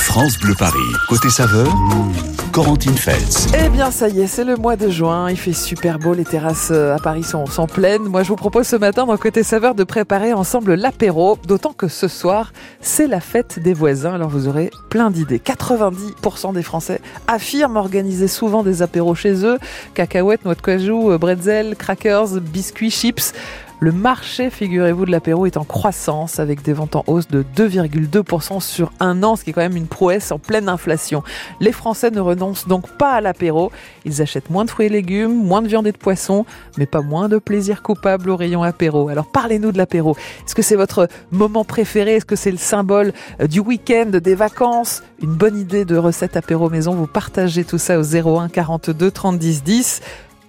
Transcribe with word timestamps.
France 0.00 0.38
Bleu 0.38 0.54
Paris. 0.58 0.78
Côté 1.08 1.28
saveur, 1.28 1.68
Corentine 2.52 2.96
Feltz. 2.96 3.46
Eh 3.54 3.68
bien, 3.68 3.90
ça 3.90 4.08
y 4.08 4.20
est, 4.22 4.26
c'est 4.26 4.44
le 4.44 4.56
mois 4.56 4.74
de 4.74 4.88
juin. 4.88 5.30
Il 5.30 5.36
fait 5.36 5.52
super 5.52 5.98
beau. 5.98 6.14
Les 6.14 6.24
terrasses 6.24 6.70
euh, 6.72 6.96
à 6.96 6.98
Paris 6.98 7.22
sont, 7.22 7.46
sont 7.46 7.66
pleines. 7.66 8.04
Moi, 8.04 8.22
je 8.22 8.28
vous 8.28 8.36
propose 8.36 8.66
ce 8.66 8.76
matin, 8.76 9.06
dans 9.06 9.16
Côté 9.18 9.42
Saveur, 9.42 9.74
de 9.74 9.84
préparer 9.84 10.32
ensemble 10.32 10.74
l'apéro. 10.74 11.38
D'autant 11.46 11.72
que 11.72 11.86
ce 11.86 12.08
soir, 12.08 12.52
c'est 12.80 13.06
la 13.06 13.20
fête 13.20 13.60
des 13.60 13.74
voisins. 13.74 14.14
Alors, 14.14 14.30
vous 14.30 14.48
aurez 14.48 14.70
plein 14.88 15.10
d'idées. 15.10 15.38
90% 15.38 16.54
des 16.54 16.62
Français 16.62 17.00
affirment 17.28 17.76
organiser 17.76 18.26
souvent 18.26 18.62
des 18.62 18.82
apéros 18.82 19.14
chez 19.14 19.44
eux. 19.44 19.58
Cacahuètes, 19.94 20.44
noix 20.44 20.54
de 20.54 20.62
cajou, 20.62 21.12
euh, 21.12 21.18
bretzel, 21.18 21.76
crackers, 21.76 22.40
biscuits, 22.40 22.90
chips. 22.90 23.32
Le 23.82 23.92
marché, 23.92 24.50
figurez-vous, 24.50 25.06
de 25.06 25.10
l'apéro 25.10 25.46
est 25.46 25.56
en 25.56 25.64
croissance 25.64 26.38
avec 26.38 26.60
des 26.60 26.74
ventes 26.74 26.96
en 26.96 27.04
hausse 27.06 27.28
de 27.28 27.42
2,2% 27.56 28.60
sur 28.60 28.92
un 29.00 29.22
an, 29.22 29.36
ce 29.36 29.44
qui 29.44 29.50
est 29.50 29.52
quand 29.54 29.62
même 29.62 29.74
une 29.76 29.86
prouesse 29.86 30.32
en 30.32 30.38
pleine 30.38 30.68
inflation. 30.68 31.22
Les 31.60 31.72
Français 31.72 32.10
ne 32.10 32.20
renoncent 32.20 32.68
donc 32.68 32.90
pas 32.98 33.12
à 33.12 33.20
l'apéro. 33.22 33.72
Ils 34.04 34.20
achètent 34.20 34.50
moins 34.50 34.66
de 34.66 34.70
fruits 34.70 34.84
et 34.84 34.90
légumes, 34.90 35.32
moins 35.32 35.62
de 35.62 35.68
viande 35.68 35.86
et 35.86 35.92
de 35.92 35.96
poisson, 35.96 36.44
mais 36.76 36.84
pas 36.84 37.00
moins 37.00 37.30
de 37.30 37.38
plaisir 37.38 37.82
coupable 37.82 38.28
au 38.28 38.36
rayon 38.36 38.62
apéro. 38.62 39.08
Alors 39.08 39.32
parlez-nous 39.32 39.72
de 39.72 39.78
l'apéro. 39.78 40.14
Est-ce 40.44 40.54
que 40.54 40.60
c'est 40.60 40.76
votre 40.76 41.08
moment 41.30 41.64
préféré? 41.64 42.16
Est-ce 42.16 42.26
que 42.26 42.36
c'est 42.36 42.50
le 42.50 42.58
symbole 42.58 43.14
euh, 43.40 43.46
du 43.46 43.60
week-end, 43.60 44.10
des 44.22 44.34
vacances? 44.34 45.02
Une 45.22 45.32
bonne 45.32 45.56
idée 45.56 45.86
de 45.86 45.96
recette 45.96 46.36
apéro 46.36 46.68
maison 46.68 46.92
Vous 46.92 47.06
partagez 47.06 47.64
tout 47.64 47.78
ça 47.78 47.98
au 47.98 48.02
01 48.02 48.50
42 48.50 49.10
30 49.10 49.38
10 49.38 49.62
10. 49.62 50.00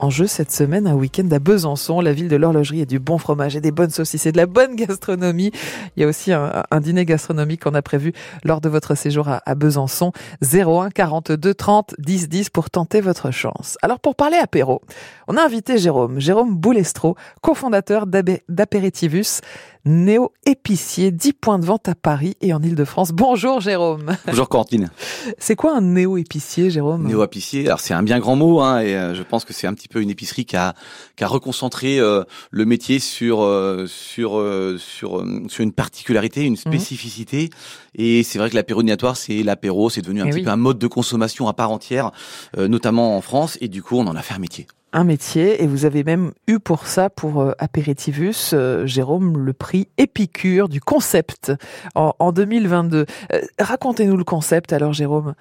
En 0.02 0.10
jeu 0.10 0.26
cette 0.26 0.52
semaine, 0.52 0.88
un 0.88 0.96
week-end 0.96 1.30
à 1.30 1.38
Besançon, 1.38 2.02
la 2.02 2.12
ville 2.12 2.28
de 2.28 2.36
l'horlogerie 2.36 2.82
et 2.82 2.88
du 2.88 2.98
bon 2.98 3.20
fromage 3.20 3.56
et 3.56 3.62
des 3.62 3.70
bonnes 3.70 3.92
saucisses 3.92 4.26
et 4.26 4.32
de 4.32 4.38
la 4.38 4.48
bonne 4.48 4.76
gastronomie. 4.76 5.52
Il 5.96 6.02
y 6.02 6.04
a 6.04 6.08
aussi 6.08 6.34
un, 6.34 6.64
dîner 6.82 7.06
gastronomique 7.06 7.62
qu'on 7.62 7.76
a 7.76 7.84
prévu 7.84 8.12
lors 8.44 8.62
de 8.62 8.70
votre 8.70 8.96
séjour 8.96 9.28
à, 9.28 9.44
à, 9.46 9.54
Besançon. 9.54 10.12
01 10.42 10.90
42 10.90 11.54
30 11.54 11.94
10 12.00 12.30
10 12.30 12.50
pour 12.50 12.72
tenter 12.72 13.00
votre 13.00 13.30
chance. 13.30 13.78
Alors 13.84 14.00
pour 14.00 14.16
parler 14.16 14.38
apéro, 14.38 14.82
on 15.28 15.38
a 15.38 15.44
invité 15.44 15.78
Jérôme, 15.78 16.20
Jérôme 16.20 16.56
Boulestro, 16.56 17.16
cofondateur 17.44 18.08
d'Apéritivus, 18.08 19.42
néo-épicier, 19.86 21.12
10 21.12 21.34
points 21.34 21.60
de 21.60 21.66
vente 21.66 21.90
à 21.90 21.96
Paris 21.96 22.36
et 22.42 22.54
en 22.54 22.62
Ile-de-France. 22.62 23.12
Bonjour 23.12 23.62
Jérôme. 23.62 24.16
Bonjour 24.28 24.48
Corentine. 24.48 24.92
C'est 25.38 25.56
quoi 25.56 25.76
un 25.76 25.82
néo-épicier 25.82 26.70
Jérôme? 26.70 27.08
Néo-épicier, 27.08 27.66
alors 27.68 27.80
c'est 27.80 27.94
un 27.94 28.04
bien 28.04 28.20
grand 28.20 28.36
mot 28.36 28.62
hein, 28.62 28.80
et 28.82 28.96
euh, 28.96 29.16
je 29.16 29.24
pense 29.24 29.46
que 29.46 29.54
c'est 29.54 29.68
un 29.68 29.74
petit 29.74 29.88
peu 29.88 30.02
une 30.02 30.10
épicerie 30.10 30.46
qui 30.46 30.56
a, 30.56 30.76
qui 31.16 31.24
a 31.24 31.28
reconcentré 31.28 32.00
euh, 32.00 32.24
le 32.52 32.66
métier 32.66 33.00
sur, 33.00 33.42
euh, 33.42 33.86
sur, 33.88 34.40
euh, 34.40 34.78
sur, 34.78 35.20
euh, 35.20 35.44
sur 35.48 35.64
une 35.64 35.74
particularité, 35.74 36.44
une 36.44 36.58
spécificité. 36.58 37.50
Mmh. 37.52 38.02
Et 38.02 38.24
c'est 38.24 38.40
vrai 38.40 38.50
que 38.50 38.56
l'apérodinatoire, 38.56 39.18
c'est 39.18 39.44
l'apéro, 39.44 39.90
c'est 39.90 40.02
devenu 40.02 40.22
un 40.22 40.26
et 40.26 40.30
petit 40.30 40.40
oui. 40.40 40.44
peu 40.44 40.52
un 40.52 40.58
mode 40.58 40.80
de 40.80 40.88
consommation 40.88 41.48
à 41.48 41.54
part 41.54 41.72
entière, 41.72 42.12
euh, 42.58 42.68
notamment 42.68 43.18
en 43.18 43.22
France 43.22 43.58
et 43.62 43.68
du 43.68 43.82
coup 43.82 43.98
on 43.98 44.08
en 44.08 44.16
a 44.16 44.22
fait 44.22 44.34
un 44.34 44.40
métier 44.40 44.68
un 44.94 45.04
métier 45.04 45.64
et 45.64 45.68
vous 45.68 45.86
avez 45.86 46.04
même 46.04 46.32
eu 46.48 46.60
pour 46.60 46.88
ça, 46.88 47.10
pour 47.10 47.42
euh, 47.42 47.54
Apéritivus, 47.60 48.54
euh, 48.54 48.86
Jérôme, 48.86 49.38
le 49.38 49.54
prix 49.54 49.88
Épicure 49.98 50.70
du 50.70 50.82
concept 50.82 51.54
en, 51.96 52.14
en 52.20 52.32
2022. 52.32 53.06
Euh, 53.34 53.42
Racontez-nous 53.60 54.18
le 54.18 54.24
concept 54.24 54.74
alors 54.74 54.94
Jérôme. 54.94 55.34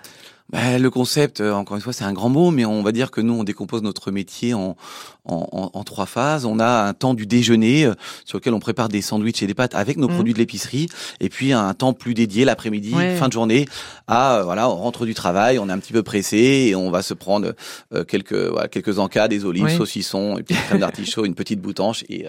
Bah, 0.52 0.78
le 0.78 0.90
concept, 0.90 1.40
euh, 1.40 1.52
encore 1.52 1.76
une 1.76 1.82
fois, 1.82 1.92
c'est 1.92 2.04
un 2.04 2.12
grand 2.12 2.28
mot, 2.28 2.50
mais 2.50 2.64
on 2.64 2.82
va 2.82 2.90
dire 2.90 3.10
que 3.10 3.20
nous, 3.20 3.34
on 3.34 3.44
décompose 3.44 3.82
notre 3.82 4.10
métier 4.10 4.52
en, 4.52 4.76
en, 5.24 5.48
en, 5.52 5.70
en 5.72 5.84
trois 5.84 6.06
phases. 6.06 6.44
On 6.44 6.58
a 6.58 6.82
un 6.88 6.92
temps 6.92 7.14
du 7.14 7.26
déjeuner 7.26 7.84
euh, 7.84 7.94
sur 8.24 8.38
lequel 8.38 8.54
on 8.54 8.58
prépare 8.58 8.88
des 8.88 9.00
sandwichs 9.00 9.42
et 9.42 9.46
des 9.46 9.54
pâtes 9.54 9.76
avec 9.76 9.96
nos 9.96 10.08
mmh. 10.08 10.14
produits 10.14 10.32
de 10.32 10.38
l'épicerie, 10.38 10.88
et 11.20 11.28
puis 11.28 11.52
un 11.52 11.72
temps 11.74 11.92
plus 11.92 12.14
dédié 12.14 12.44
l'après-midi, 12.44 12.94
ouais. 12.94 13.14
fin 13.14 13.28
de 13.28 13.32
journée, 13.32 13.66
à 14.08 14.38
euh, 14.38 14.42
voilà, 14.42 14.68
on 14.68 14.74
rentre 14.74 15.06
du 15.06 15.14
travail, 15.14 15.58
on 15.60 15.68
est 15.68 15.72
un 15.72 15.78
petit 15.78 15.92
peu 15.92 16.02
pressé 16.02 16.66
et 16.68 16.74
on 16.74 16.90
va 16.90 17.02
se 17.02 17.14
prendre 17.14 17.54
euh, 17.94 18.02
quelques 18.02 18.34
voilà, 18.34 18.66
quelques 18.66 18.98
encas, 18.98 19.28
des 19.28 19.44
olives, 19.44 19.64
oui. 19.64 19.76
saucissons, 19.76 20.36
et 20.36 20.42
puis 20.42 20.56
crème 20.56 20.80
d'artichaut, 20.80 21.24
une 21.24 21.34
petite 21.34 21.60
boutanche 21.60 22.04
et 22.08 22.26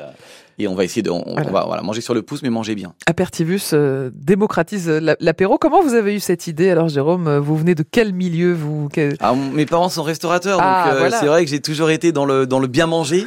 et 0.61 0.67
on 0.67 0.75
va 0.75 0.83
essayer 0.83 1.01
de 1.01 1.09
on, 1.09 1.23
voilà. 1.25 1.49
on 1.49 1.53
va 1.53 1.63
voilà, 1.65 1.81
manger 1.81 2.01
sur 2.01 2.13
le 2.13 2.21
pouce 2.21 2.41
mais 2.43 2.49
manger 2.49 2.75
bien. 2.75 2.93
Apertivus 3.05 3.71
euh, 3.73 4.09
démocratise 4.13 4.89
l'apéro. 5.19 5.57
Comment 5.57 5.81
vous 5.81 5.93
avez 5.93 6.15
eu 6.15 6.19
cette 6.19 6.47
idée 6.47 6.69
alors 6.69 6.89
Jérôme? 6.89 7.37
Vous 7.37 7.55
venez 7.55 7.75
de 7.75 7.83
quel 7.83 8.13
milieu 8.13 8.53
vous? 8.53 8.89
Quel... 8.91 9.15
ah, 9.19 9.33
Mes 9.35 9.65
parents 9.65 9.89
sont 9.89 10.03
restaurateurs 10.03 10.59
ah, 10.61 10.85
donc 10.85 10.93
euh, 10.93 10.99
voilà. 10.99 11.19
c'est 11.19 11.27
vrai 11.27 11.43
que 11.43 11.49
j'ai 11.49 11.61
toujours 11.61 11.89
été 11.89 12.11
dans 12.11 12.25
le 12.25 12.45
dans 12.47 12.59
le 12.59 12.67
bien 12.67 12.87
manger. 12.87 13.25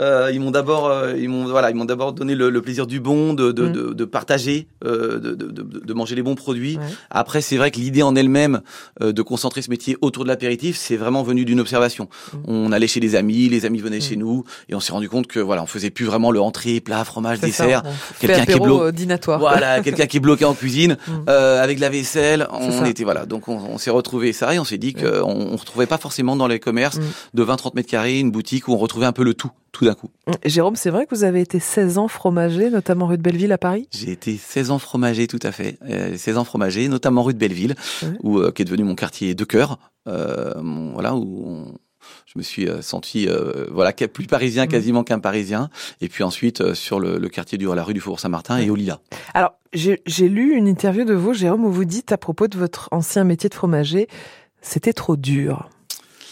Euh, 0.00 0.30
ils 0.32 0.40
m'ont 0.40 0.50
d'abord, 0.50 0.88
euh, 0.88 1.14
ils 1.16 1.28
m'ont 1.28 1.44
voilà, 1.44 1.70
ils 1.70 1.76
m'ont 1.76 1.84
d'abord 1.84 2.12
donné 2.12 2.34
le, 2.34 2.50
le, 2.50 2.62
plaisir 2.62 2.86
du 2.86 2.98
bon, 2.98 3.32
de, 3.32 3.52
de, 3.52 3.68
mmh. 3.68 3.72
de, 3.72 3.92
de 3.92 4.04
partager, 4.04 4.66
euh, 4.84 5.20
de, 5.20 5.34
de, 5.34 5.94
manger 5.94 6.16
les 6.16 6.22
bons 6.22 6.34
produits. 6.34 6.78
Ouais. 6.78 6.82
Après, 7.10 7.40
c'est 7.40 7.56
vrai 7.56 7.70
que 7.70 7.78
l'idée 7.78 8.02
en 8.02 8.16
elle-même 8.16 8.62
euh, 9.00 9.12
de 9.12 9.22
concentrer 9.22 9.62
ce 9.62 9.70
métier 9.70 9.96
autour 10.00 10.24
de 10.24 10.28
l'apéritif, 10.28 10.76
c'est 10.76 10.96
vraiment 10.96 11.22
venu 11.22 11.44
d'une 11.44 11.60
observation. 11.60 12.08
Mmh. 12.32 12.36
On 12.48 12.72
allait 12.72 12.88
chez 12.88 12.98
des 12.98 13.14
amis, 13.14 13.48
les 13.48 13.66
amis 13.66 13.78
venaient 13.78 13.98
mmh. 13.98 14.02
chez 14.02 14.16
nous, 14.16 14.42
et 14.68 14.74
on 14.74 14.80
s'est 14.80 14.92
rendu 14.92 15.08
compte 15.08 15.28
que 15.28 15.38
voilà, 15.38 15.62
on 15.62 15.66
faisait 15.66 15.90
plus 15.90 16.06
vraiment 16.06 16.32
le 16.32 16.40
entrée, 16.40 16.80
plat, 16.80 17.04
fromage, 17.04 17.38
dessert. 17.38 17.84
Quelqu'un 18.18 18.46
qui 18.46 18.52
est 18.52 18.58
bloqué, 18.58 19.06
voilà, 19.38 19.80
quelqu'un 19.80 20.06
qui 20.06 20.16
est 20.16 20.20
bloqué 20.20 20.44
en 20.44 20.54
cuisine 20.54 20.96
avec 21.28 21.78
la 21.78 21.88
vaisselle. 21.88 22.48
On 22.50 22.84
était 22.84 23.04
voilà, 23.04 23.26
donc 23.26 23.48
on, 23.48 23.58
on 23.58 23.78
s'est 23.78 23.90
retrouvé 23.90 24.32
ça 24.32 24.54
et 24.54 24.58
on 24.58 24.64
s'est 24.64 24.78
dit 24.78 24.92
qu'on 24.92 25.22
on 25.24 25.56
retrouvait 25.56 25.86
pas 25.86 25.98
forcément 25.98 26.34
dans 26.34 26.48
les 26.48 26.58
commerces 26.58 26.98
de 27.32 27.44
20-30 27.44 27.76
mètres 27.76 27.90
carrés 27.90 28.18
une 28.18 28.32
boutique 28.32 28.66
où 28.66 28.72
on 28.72 28.78
retrouvait 28.78 29.06
un 29.06 29.12
peu 29.12 29.22
le 29.22 29.34
tout 29.34 29.50
tout 29.74 29.83
d'un 29.84 29.94
coup. 29.94 30.10
Jérôme, 30.44 30.76
c'est 30.76 30.90
vrai 30.90 31.06
que 31.06 31.14
vous 31.14 31.24
avez 31.24 31.40
été 31.40 31.60
16 31.60 31.98
ans 31.98 32.08
fromager, 32.08 32.70
notamment 32.70 33.06
rue 33.06 33.16
de 33.16 33.22
Belleville 33.22 33.52
à 33.52 33.58
Paris? 33.58 33.88
J'ai 33.92 34.12
été 34.12 34.36
16 34.36 34.70
ans 34.70 34.78
fromager, 34.78 35.26
tout 35.26 35.40
à 35.42 35.52
fait. 35.52 35.78
Euh, 35.88 36.16
16 36.16 36.38
ans 36.38 36.44
fromager, 36.44 36.88
notamment 36.88 37.22
rue 37.22 37.34
de 37.34 37.38
Belleville, 37.38 37.74
où, 38.22 38.38
euh, 38.38 38.50
qui 38.50 38.62
est 38.62 38.64
devenu 38.64 38.84
mon 38.84 38.94
quartier 38.94 39.34
de 39.34 39.44
cœur. 39.44 39.78
Euh, 40.06 40.52
voilà, 40.94 41.14
où 41.14 41.44
on, 41.46 41.74
je 42.26 42.38
me 42.38 42.42
suis 42.42 42.68
euh, 42.68 42.82
senti 42.82 43.28
euh, 43.28 43.66
voilà 43.70 43.92
plus 43.92 44.26
parisien 44.26 44.66
quasiment 44.66 45.04
qu'un 45.04 45.18
parisien 45.18 45.70
et 46.00 46.08
puis 46.08 46.24
ensuite 46.24 46.60
euh, 46.60 46.74
sur 46.74 47.00
le, 47.00 47.18
le, 47.18 47.28
quartier 47.28 47.58
du 47.58 47.66
la 47.74 47.82
rue 47.82 47.94
du 47.94 48.00
Faubourg 48.00 48.20
Saint-Martin 48.20 48.58
et 48.58 48.70
au 48.70 48.76
Lila. 48.76 49.00
Alors 49.32 49.54
j'ai 49.72 50.28
lu 50.28 50.54
une 50.54 50.68
interview 50.68 51.04
de 51.04 51.14
vous 51.14 51.34
Jérôme 51.34 51.64
où 51.64 51.70
vous 51.70 51.84
dites 51.84 52.12
à 52.12 52.18
propos 52.18 52.46
de 52.46 52.56
votre 52.56 52.88
ancien 52.92 53.24
métier 53.24 53.48
de 53.48 53.54
fromager 53.54 54.08
c'était 54.60 54.92
trop 54.92 55.16
dur. 55.16 55.68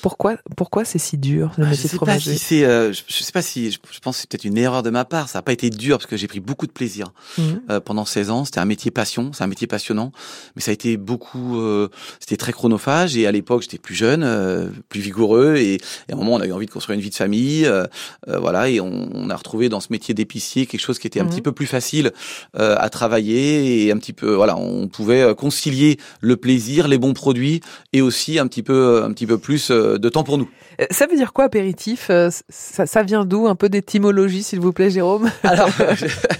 Pourquoi, 0.02 0.36
pourquoi 0.56 0.84
c'est 0.84 0.98
si 0.98 1.16
dur 1.16 1.52
le 1.56 1.64
ah, 1.64 1.70
métier 1.70 1.88
de 1.88 1.94
fromager? 1.94 2.36
si 2.36 2.64
euh, 2.64 2.92
je, 2.92 3.02
je, 3.06 3.22
sais 3.22 3.30
pas 3.30 3.40
si, 3.40 3.70
je, 3.70 3.78
je 3.88 4.00
pense 4.00 4.16
que 4.16 4.22
c'est 4.22 4.28
peut-être 4.28 4.44
une 4.44 4.58
erreur 4.58 4.82
de 4.82 4.90
ma 4.90 5.04
part. 5.04 5.28
Ça 5.28 5.38
n'a 5.38 5.42
pas 5.42 5.52
été 5.52 5.70
dur 5.70 5.98
parce 5.98 6.10
que 6.10 6.16
j'ai 6.16 6.26
pris 6.26 6.40
beaucoup 6.40 6.66
de 6.66 6.72
plaisir 6.72 7.12
mmh. 7.38 7.42
euh, 7.70 7.78
pendant 7.78 8.04
16 8.04 8.30
ans. 8.30 8.44
C'était 8.44 8.58
un 8.58 8.64
métier 8.64 8.90
passion, 8.90 9.30
c'est 9.32 9.44
un 9.44 9.46
métier 9.46 9.68
passionnant, 9.68 10.10
mais 10.56 10.62
ça 10.62 10.72
a 10.72 10.74
été 10.74 10.96
beaucoup, 10.96 11.60
euh, 11.60 11.88
c'était 12.18 12.36
très 12.36 12.52
chronophage. 12.52 13.16
Et 13.16 13.28
à 13.28 13.32
l'époque, 13.32 13.62
j'étais 13.62 13.78
plus 13.78 13.94
jeune, 13.94 14.24
euh, 14.24 14.70
plus 14.88 15.00
vigoureux, 15.00 15.54
et, 15.56 15.74
et, 15.74 15.80
à 16.10 16.14
un 16.14 16.16
moment, 16.16 16.32
on 16.32 16.40
a 16.40 16.46
eu 16.46 16.52
envie 16.52 16.66
de 16.66 16.72
construire 16.72 16.96
une 16.96 17.02
vie 17.02 17.10
de 17.10 17.14
famille, 17.14 17.64
euh, 17.64 17.86
voilà, 18.26 18.68
et 18.68 18.80
on, 18.80 19.08
on, 19.14 19.30
a 19.30 19.36
retrouvé 19.36 19.68
dans 19.68 19.78
ce 19.78 19.88
métier 19.90 20.14
d'épicier 20.14 20.66
quelque 20.66 20.80
chose 20.80 20.98
qui 20.98 21.06
était 21.06 21.20
un 21.20 21.24
mmh. 21.24 21.30
petit 21.30 21.42
peu 21.42 21.52
plus 21.52 21.66
facile 21.66 22.10
à 22.54 22.90
travailler 22.90 23.84
et 23.84 23.92
un 23.92 23.98
petit 23.98 24.12
peu, 24.12 24.34
voilà, 24.34 24.56
on 24.56 24.88
pouvait 24.88 25.34
concilier 25.36 25.98
le 26.20 26.36
plaisir, 26.36 26.88
les 26.88 26.98
bons 26.98 27.14
produits, 27.14 27.60
et 27.92 28.02
aussi 28.02 28.40
un 28.40 28.48
petit 28.48 28.62
peu, 28.62 29.04
un 29.04 29.12
petit 29.12 29.26
peu 29.26 29.38
plus 29.38 29.70
de 29.98 30.08
temps 30.08 30.24
pour 30.24 30.38
nous. 30.38 30.48
Euh, 30.80 30.86
ça 30.90 31.06
veut 31.06 31.16
dire 31.16 31.32
quoi 31.32 31.44
apéritif? 31.44 32.08
Euh, 32.10 32.30
ça, 32.48 32.86
ça, 32.86 33.02
vient 33.02 33.24
d'où? 33.24 33.46
Un 33.46 33.54
peu 33.54 33.68
d'étymologie, 33.68 34.42
s'il 34.42 34.60
vous 34.60 34.72
plaît, 34.72 34.90
Jérôme? 34.90 35.30
Alors, 35.42 35.70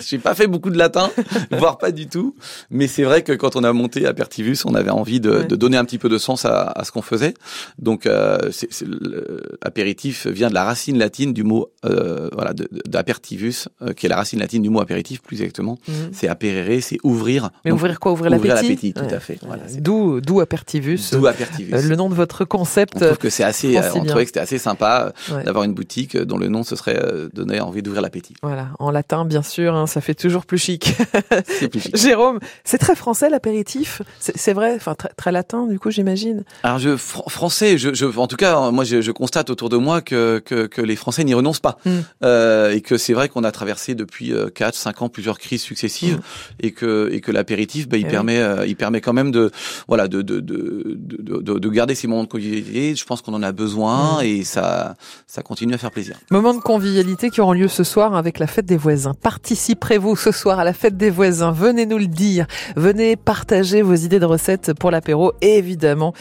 j'ai 0.00 0.19
pas 0.19 0.34
fait 0.34 0.47
beaucoup 0.47 0.70
de 0.70 0.78
latin, 0.78 1.10
voire 1.50 1.78
pas 1.78 1.91
du 1.91 2.06
tout, 2.06 2.34
mais 2.71 2.87
c'est 2.87 3.04
vrai 3.04 3.22
que 3.22 3.32
quand 3.32 3.56
on 3.56 3.65
a 3.65 3.72
monté 3.72 4.06
Apertivus, 4.06 4.59
on 4.65 4.75
avait 4.75 4.91
envie 4.91 5.21
de, 5.21 5.31
ouais. 5.31 5.44
de 5.44 5.56
donner 5.56 5.76
un 5.76 5.84
petit 5.84 5.98
peu 5.98 6.09
de 6.09 6.19
sens 6.19 6.44
à, 6.44 6.65
à 6.65 6.84
ce 6.84 6.92
qu'on 6.92 7.03
faisait. 7.03 7.34
Donc, 7.78 8.06
euh, 8.06 8.38
apéritif 9.62 10.26
vient 10.26 10.48
de 10.48 10.54
la 10.54 10.65
racine 10.65 10.98
latine 10.98 11.32
du 11.32 11.44
mot 11.44 11.71
euh, 11.84 12.28
voilà 12.32 12.53
d'apertivus, 12.87 13.69
euh, 13.82 13.92
qui 13.92 14.06
est 14.06 14.09
la 14.09 14.16
racine 14.16 14.38
latine 14.38 14.62
du 14.62 14.71
mot 14.71 14.81
apéritif, 14.81 15.22
plus 15.22 15.41
exactement. 15.42 15.78
-hmm. 15.88 16.10
C'est 16.12 16.28
apérere, 16.28 16.82
c'est 16.82 16.98
ouvrir. 17.03 17.50
Mais 17.65 17.71
Donc, 17.71 17.78
ouvrir 17.81 18.00
quoi? 18.00 18.12
Ouvrir 18.12 18.31
l'appétit? 18.31 18.48
Ouvrir 18.48 18.62
l'appétit, 18.62 18.92
tout 18.92 19.04
ouais. 19.04 19.15
à 19.15 19.21
fait. 19.21 19.38
Voilà, 19.47 19.62
d'où 19.78 20.21
d'où 20.21 20.41
apertivus? 20.41 21.10
D'où 21.12 21.27
apertivus. 21.27 21.89
le 21.89 21.97
nom 21.97 22.09
de 22.09 22.15
votre 22.15 22.45
concept. 22.45 22.95
On 22.97 23.01
trouve 23.01 23.18
que 23.18 23.30
c'est 23.30 23.45
assez, 23.45 23.78
on 23.95 24.04
que 24.24 24.28
c'était 24.28 24.41
assez 24.41 24.59
sympa 24.59 25.13
ouais. 25.30 25.45
d'avoir 25.45 25.65
une 25.65 25.74
boutique 25.74 26.16
dont 26.16 26.39
le 26.39 26.48
nom 26.48 26.63
se 26.63 26.77
serait 26.77 27.01
donné 27.33 27.60
envie 27.60 27.83
d'ouvrir 27.83 28.03
l'appétit. 28.03 28.34
Voilà, 28.42 28.69
en 28.78 28.91
latin 28.91 29.24
bien 29.24 29.42
sûr, 29.42 29.74
hein, 29.74 29.86
ça 29.86 30.01
fait 30.01 30.15
toujours 30.15 30.47
plus 30.47 30.59
chic. 30.59 30.95
c'est 31.47 31.69
plus 31.69 31.80
chic. 31.80 31.97
Jérôme, 31.97 32.39
c'est 32.65 32.78
très 32.78 32.95
français 32.95 33.30
l'apéritif, 33.30 34.03
c'est 34.19 34.53
vrai, 34.53 34.74
enfin 34.77 34.95
très, 34.95 35.10
très, 35.10 35.33
latin 35.33 35.66
du 35.66 35.78
coup 35.78 35.91
j'imagine. 35.91 36.45
Alors 36.63 36.78
je 36.78 36.97
fr 36.97 37.22
français, 37.28 37.78
je, 37.78 37.95
je, 37.95 38.07
en 38.07 38.27
tout 38.27 38.36
cas 38.36 38.71
moi 38.71 38.84
je, 38.84 39.01
je, 39.01 39.13
constate 39.13 39.51
autour 39.51 39.69
de 39.69 39.77
moi 39.77 40.01
que, 40.01 40.41
que, 40.45 40.66
que 40.66 40.80
les 40.80 40.97
Français 40.97 41.25
n'y 41.25 41.34
renoncent 41.34 41.60
pas 41.60 41.78
mm. 41.84 41.91
euh, 42.25 42.72
et 42.72 42.80
que 42.80 42.97
c'est 42.97 43.13
vrai 43.13 43.28
qu'on 43.28 43.45
a 43.45 43.53
traversé 43.53 43.95
depuis 43.95 44.33
4 44.54 44.75
5 44.75 45.03
ans 45.03 45.09
plusieurs 45.09 45.39
crises 45.39 45.63
successives 45.63 46.16
mm. 46.16 46.21
et 46.60 46.72
que 46.72 47.10
et 47.13 47.21
que 47.21 47.33
l'apéritif 47.33 47.89
bah, 47.89 47.97
il 47.97 48.04
et 48.04 48.09
eh 48.09 48.10
permet 48.10 48.39
oui. 48.39 48.42
euh, 48.42 48.66
il 48.66 48.77
permet 48.77 49.01
quand 49.01 49.13
même 49.13 49.30
de 49.30 49.51
voilà 49.89 50.09
de 50.09 50.22
de, 50.22 50.41
de, 50.41 50.97
de, 50.97 51.41
de, 51.41 51.59
de 51.59 51.68
garder 51.68 51.95
ces 51.95 52.07
moments 52.07 52.25
de 52.25 52.28
convivialité, 52.28 52.95
je 52.95 53.04
pense 53.04 53.22
qu'on 53.22 53.34
en 53.34 53.42
a 53.42 53.53
besoin 53.53 54.11
bien 54.16 54.20
et 54.20 54.44
ça, 54.44 54.94
ça 55.26 55.42
continue 55.42 55.74
à 55.74 55.78
faire 55.78 55.91
plaisir. 55.91 56.16
Moment 56.30 56.54
de 56.54 56.60
convivialité 56.60 57.30
qui 57.30 57.41
auront 57.41 57.53
lieu 57.53 57.68
ce 57.68 57.84
soir 57.84 58.14
avec 58.14 58.38
la 58.38 58.47
fête 58.47 58.66
des 58.66 58.76
voisins. 58.76 59.14
Participerez-vous 59.14 60.16
ce 60.16 60.32
soir 60.32 60.59
à 60.59 60.64
la 60.64 60.72
fête 60.72 60.97
des 60.97 61.10
voisins 61.10 61.53
Venez 61.53 61.86
nous 61.86 61.98
le 61.98 62.06
dire. 62.06 62.47
Venez 62.76 63.16
partager 63.16 63.82
vos 63.82 63.94
idées 63.94 64.18
de 64.20 64.26
recettes 64.26 64.72
pour 64.74 64.91
l'apéro 64.91 65.32
et 65.41 65.59
évidemment 65.59 66.14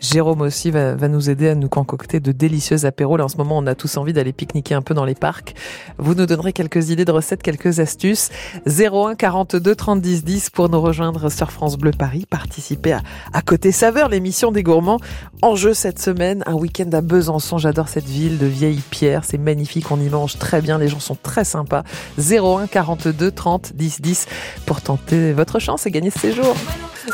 Jérôme 0.00 0.42
aussi 0.42 0.70
va, 0.70 0.94
nous 1.08 1.28
aider 1.28 1.48
à 1.48 1.54
nous 1.54 1.68
concocter 1.68 2.20
de 2.20 2.30
délicieux 2.30 2.84
apéros. 2.84 3.18
en 3.18 3.28
ce 3.28 3.36
moment, 3.36 3.58
on 3.58 3.66
a 3.66 3.74
tous 3.74 3.96
envie 3.96 4.12
d'aller 4.12 4.32
pique-niquer 4.32 4.74
un 4.74 4.82
peu 4.82 4.94
dans 4.94 5.04
les 5.04 5.16
parcs. 5.16 5.54
Vous 5.98 6.14
nous 6.14 6.26
donnerez 6.26 6.52
quelques 6.52 6.90
idées 6.90 7.04
de 7.04 7.10
recettes, 7.10 7.42
quelques 7.42 7.80
astuces. 7.80 8.30
01 8.66 9.16
42 9.16 9.74
30 9.74 10.00
10 10.00 10.24
10 10.24 10.50
pour 10.50 10.68
nous 10.68 10.80
rejoindre 10.80 11.30
sur 11.30 11.50
France 11.50 11.76
Bleu 11.76 11.90
Paris. 11.90 12.26
Participer 12.30 12.92
à, 12.92 13.02
à 13.32 13.42
Côté 13.42 13.72
Saveur, 13.72 14.08
l'émission 14.08 14.52
des 14.52 14.62
gourmands. 14.62 15.00
En 15.42 15.56
jeu 15.56 15.74
cette 15.74 15.98
semaine, 15.98 16.44
un 16.46 16.54
week-end 16.54 16.90
à 16.92 17.00
Besançon. 17.00 17.58
J'adore 17.58 17.88
cette 17.88 18.08
ville 18.08 18.38
de 18.38 18.46
vieilles 18.46 18.82
pierres. 18.90 19.24
C'est 19.24 19.38
magnifique. 19.38 19.90
On 19.90 20.00
y 20.00 20.08
mange 20.08 20.38
très 20.38 20.60
bien. 20.60 20.78
Les 20.78 20.88
gens 20.88 21.00
sont 21.00 21.16
très 21.20 21.44
sympas. 21.44 21.82
01 22.18 22.68
42 22.68 23.32
30 23.32 23.72
10 23.74 24.00
10 24.00 24.26
pour 24.64 24.80
tenter 24.80 25.32
votre 25.32 25.58
chance 25.58 25.86
et 25.86 25.90
gagner 25.90 26.10
ce 26.10 26.20
séjour. 26.20 26.54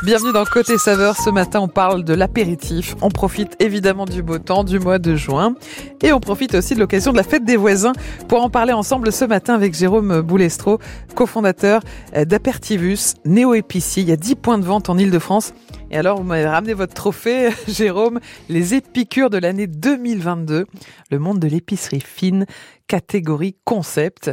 Bienvenue 0.02 0.32
dans 0.32 0.44
Côté 0.44 0.76
Saveur. 0.76 1.16
Ce 1.16 1.30
matin, 1.30 1.60
on 1.60 1.68
parle 1.68 2.04
de 2.04 2.14
l'apéritif. 2.14 2.73
On 3.02 3.08
profite 3.08 3.56
évidemment 3.60 4.04
du 4.04 4.22
beau 4.22 4.38
temps 4.38 4.64
du 4.64 4.78
mois 4.78 4.98
de 4.98 5.14
juin. 5.16 5.54
Et 6.02 6.12
on 6.12 6.20
profite 6.20 6.54
aussi 6.54 6.74
de 6.74 6.80
l'occasion 6.80 7.12
de 7.12 7.16
la 7.16 7.22
fête 7.22 7.44
des 7.44 7.56
voisins 7.56 7.92
pour 8.28 8.42
en 8.42 8.50
parler 8.50 8.72
ensemble 8.72 9.12
ce 9.12 9.24
matin 9.24 9.54
avec 9.54 9.74
Jérôme 9.74 10.20
Boulestro, 10.20 10.78
cofondateur 11.14 11.82
d'Apertivus, 12.14 13.14
néo-épicier. 13.24 14.02
Il 14.02 14.08
y 14.08 14.12
a 14.12 14.16
10 14.16 14.36
points 14.36 14.58
de 14.58 14.64
vente 14.64 14.88
en 14.88 14.98
Ile-de-France. 14.98 15.54
Et 15.90 15.96
alors, 15.96 16.18
vous 16.18 16.24
m'avez 16.24 16.46
ramené 16.46 16.74
votre 16.74 16.94
trophée, 16.94 17.50
Jérôme, 17.68 18.18
les 18.48 18.74
épicures 18.74 19.30
de 19.30 19.38
l'année 19.38 19.66
2022, 19.66 20.66
le 21.10 21.18
monde 21.18 21.38
de 21.38 21.46
l'épicerie 21.46 22.00
fine, 22.00 22.46
catégorie 22.88 23.56
concept. 23.64 24.30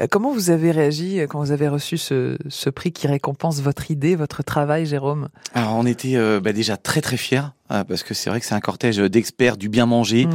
Euh, 0.00 0.06
comment 0.10 0.32
vous 0.32 0.50
avez 0.50 0.70
réagi 0.70 1.20
euh, 1.20 1.26
quand 1.26 1.40
vous 1.40 1.52
avez 1.52 1.68
reçu 1.68 1.98
ce, 1.98 2.36
ce 2.48 2.70
prix 2.70 2.92
qui 2.92 3.06
récompense 3.06 3.60
votre 3.60 3.90
idée, 3.90 4.16
votre 4.16 4.42
travail, 4.42 4.86
Jérôme 4.86 5.28
Alors 5.54 5.74
on 5.76 5.86
était 5.86 6.16
euh, 6.16 6.40
bah, 6.40 6.52
déjà 6.52 6.76
très 6.76 7.00
très 7.00 7.16
fiers 7.16 7.42
parce 7.68 8.02
que 8.02 8.14
c'est 8.14 8.30
vrai 8.30 8.40
que 8.40 8.46
c'est 8.46 8.54
un 8.56 8.60
cortège 8.60 8.96
d'experts 8.96 9.56
du 9.56 9.68
bien 9.68 9.86
manger. 9.86 10.26
Mmh. 10.26 10.30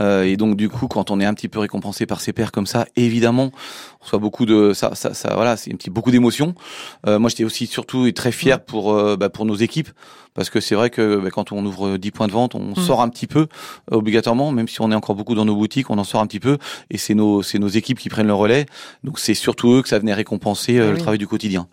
Euh, 0.00 0.22
et 0.24 0.36
donc 0.36 0.56
du 0.56 0.68
coup, 0.68 0.86
quand 0.88 1.10
on 1.10 1.20
est 1.20 1.24
un 1.24 1.34
petit 1.34 1.48
peu 1.48 1.58
récompensé 1.58 2.06
par 2.06 2.20
ses 2.20 2.32
pairs 2.32 2.52
comme 2.52 2.66
ça, 2.66 2.86
évidemment, 2.96 3.50
on 4.00 4.04
reçoit 4.04 4.18
beaucoup 4.18 4.46
de 4.46 4.72
ça, 4.72 4.94
ça, 4.94 5.14
ça 5.14 5.34
voilà, 5.34 5.56
c'est 5.56 5.72
un 5.72 5.76
petit 5.76 5.90
beaucoup 5.90 6.10
d'émotions. 6.10 6.54
Euh, 7.06 7.18
moi, 7.18 7.30
j'étais 7.30 7.44
aussi 7.44 7.66
surtout 7.66 8.10
très 8.12 8.32
fier 8.32 8.60
pour 8.64 8.92
euh, 8.92 9.16
bah, 9.16 9.28
pour 9.28 9.44
nos 9.44 9.56
équipes 9.56 9.88
parce 10.34 10.50
que 10.50 10.60
c'est 10.60 10.76
vrai 10.76 10.90
que 10.90 11.16
bah, 11.16 11.30
quand 11.30 11.50
on 11.50 11.64
ouvre 11.66 11.96
10 11.96 12.10
points 12.12 12.28
de 12.28 12.32
vente, 12.32 12.54
on 12.54 12.70
mm. 12.70 12.76
sort 12.76 13.02
un 13.02 13.08
petit 13.08 13.26
peu 13.26 13.48
obligatoirement, 13.90 14.52
même 14.52 14.68
si 14.68 14.80
on 14.80 14.92
est 14.92 14.94
encore 14.94 15.16
beaucoup 15.16 15.34
dans 15.34 15.44
nos 15.44 15.56
boutiques, 15.56 15.90
on 15.90 15.98
en 15.98 16.04
sort 16.04 16.20
un 16.20 16.26
petit 16.26 16.40
peu 16.40 16.58
et 16.90 16.98
c'est 16.98 17.14
nos 17.14 17.42
c'est 17.42 17.58
nos 17.58 17.68
équipes 17.68 17.98
qui 17.98 18.08
prennent 18.08 18.28
le 18.28 18.34
relais. 18.34 18.66
Donc 19.04 19.18
c'est 19.18 19.34
surtout 19.34 19.72
eux 19.72 19.82
que 19.82 19.88
ça 19.88 19.98
venait 19.98 20.14
récompenser 20.14 20.78
ah 20.78 20.90
le 20.90 20.98
travail 20.98 21.18
du 21.18 21.26
quotidien. 21.26 21.68